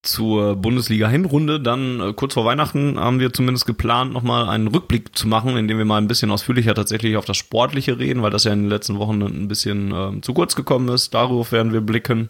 [0.08, 1.60] zur Bundesliga-Hinrunde.
[1.60, 5.78] Dann äh, kurz vor Weihnachten haben wir zumindest geplant, nochmal einen Rückblick zu machen, indem
[5.78, 8.70] wir mal ein bisschen ausführlicher tatsächlich auf das Sportliche reden, weil das ja in den
[8.70, 11.14] letzten Wochen ein bisschen äh, zu kurz gekommen ist.
[11.14, 12.30] Darauf werden wir blicken.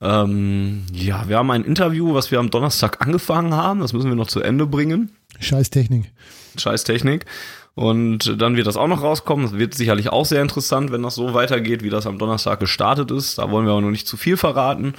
[0.00, 3.80] Ähm, ja, wir haben ein Interview, was wir am Donnerstag angefangen haben.
[3.80, 5.10] Das müssen wir noch zu Ende bringen.
[5.40, 6.10] Scheiß Technik.
[6.56, 7.26] Scheiß Technik.
[7.74, 9.46] Und dann wird das auch noch rauskommen.
[9.46, 13.10] Das wird sicherlich auch sehr interessant, wenn das so weitergeht, wie das am Donnerstag gestartet
[13.10, 13.38] ist.
[13.38, 14.94] Da wollen wir aber noch nicht zu viel verraten.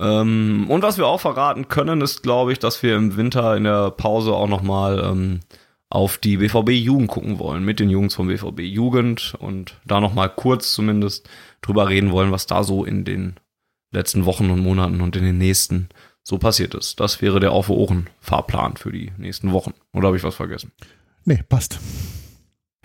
[0.00, 3.64] Ähm, und was wir auch verraten können, ist, glaube ich, dass wir im Winter in
[3.64, 5.40] der Pause auch nochmal ähm,
[5.88, 10.28] auf die BVB Jugend gucken wollen, mit den Jungs vom BVB Jugend und da nochmal
[10.28, 11.28] kurz zumindest
[11.62, 13.36] drüber reden wollen, was da so in den
[13.92, 15.88] letzten Wochen und Monaten und in den nächsten
[16.24, 16.98] so passiert ist.
[16.98, 19.74] Das wäre der Auf Ohren Fahrplan für die nächsten Wochen.
[19.92, 20.72] Oder habe ich was vergessen?
[21.24, 21.78] Nee, passt.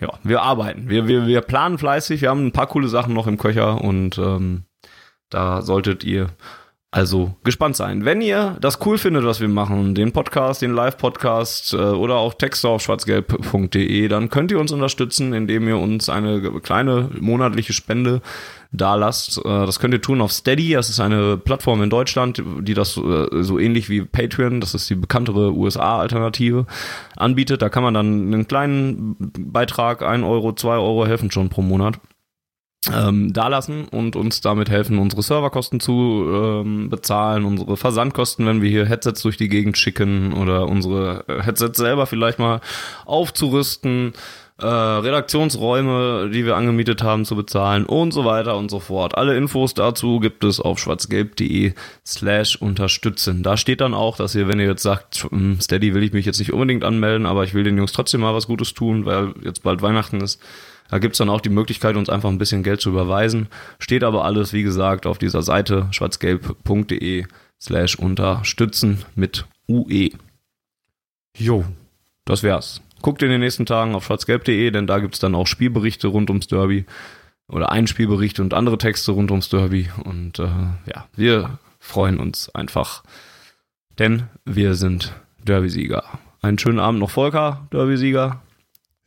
[0.00, 0.88] Ja, wir arbeiten.
[0.88, 2.22] Wir, wir, wir planen fleißig.
[2.22, 4.64] Wir haben ein paar coole Sachen noch im Köcher und ähm,
[5.30, 6.28] da solltet ihr
[6.92, 8.04] also gespannt sein.
[8.04, 12.34] Wenn ihr das cool findet, was wir machen, den Podcast, den Live-Podcast äh, oder auch
[12.34, 18.22] Texte auf schwarzgelb.de, dann könnt ihr uns unterstützen, indem ihr uns eine kleine monatliche Spende
[18.72, 19.38] da lasst.
[19.38, 20.72] Äh, das könnt ihr tun auf Steady.
[20.72, 24.90] Das ist eine Plattform in Deutschland, die das äh, so ähnlich wie Patreon, das ist
[24.90, 26.66] die bekanntere USA-Alternative,
[27.16, 27.62] anbietet.
[27.62, 32.00] Da kann man dann einen kleinen Beitrag, ein Euro, zwei Euro helfen schon pro Monat
[32.92, 38.70] ähm, dalassen und uns damit helfen, unsere Serverkosten zu ähm, bezahlen, unsere Versandkosten, wenn wir
[38.70, 42.60] hier Headsets durch die Gegend schicken oder unsere äh, Headsets selber vielleicht mal
[43.04, 44.14] aufzurüsten,
[44.58, 49.16] äh, Redaktionsräume, die wir angemietet haben, zu bezahlen und so weiter und so fort.
[49.16, 51.72] Alle Infos dazu gibt es auf schwarzgelb.de
[52.06, 53.42] slash unterstützen.
[53.42, 56.26] Da steht dann auch, dass ihr, wenn ihr jetzt sagt, hm, Steady will ich mich
[56.26, 59.34] jetzt nicht unbedingt anmelden, aber ich will den Jungs trotzdem mal was Gutes tun, weil
[59.42, 60.40] jetzt bald Weihnachten ist,
[60.90, 63.48] da gibt's dann auch die Möglichkeit, uns einfach ein bisschen Geld zu überweisen.
[63.78, 67.26] Steht aber alles, wie gesagt, auf dieser Seite schwarzgelb.de
[67.60, 70.10] slash unterstützen mit UE.
[71.36, 71.64] Jo,
[72.24, 72.82] das wär's.
[73.02, 76.48] Guckt in den nächsten Tagen auf schwarzgelb.de, denn da gibt's dann auch Spielberichte rund ums
[76.48, 76.84] Derby
[77.48, 79.90] oder ein Spielbericht und andere Texte rund ums Derby.
[80.04, 80.48] Und äh,
[80.86, 83.04] ja, wir freuen uns einfach,
[83.98, 85.14] denn wir sind
[85.44, 86.04] Derby-Sieger.
[86.42, 88.40] Einen schönen Abend noch, Volker, Derby-Sieger.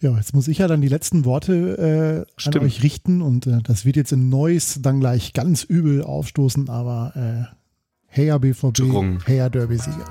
[0.04, 3.60] Ja, jetzt muss ich ja dann die letzten Worte äh, an euch richten und äh,
[3.64, 7.46] das wird jetzt in Neuss dann gleich ganz übel aufstoßen, aber äh,
[8.08, 9.20] Heya BVB, Drung.
[9.26, 10.04] Heya Derby-Sieger.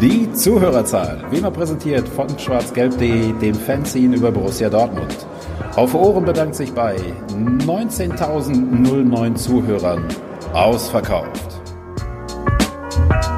[0.00, 5.26] Die Zuhörerzahl, wie immer präsentiert von schwarzgelb.de, dem Fanzine über Borussia Dortmund.
[5.74, 6.94] Auf Ohren bedankt sich bei
[7.32, 10.04] 19.009 Zuhörern
[10.52, 11.63] ausverkauft.
[12.96, 13.33] Bye.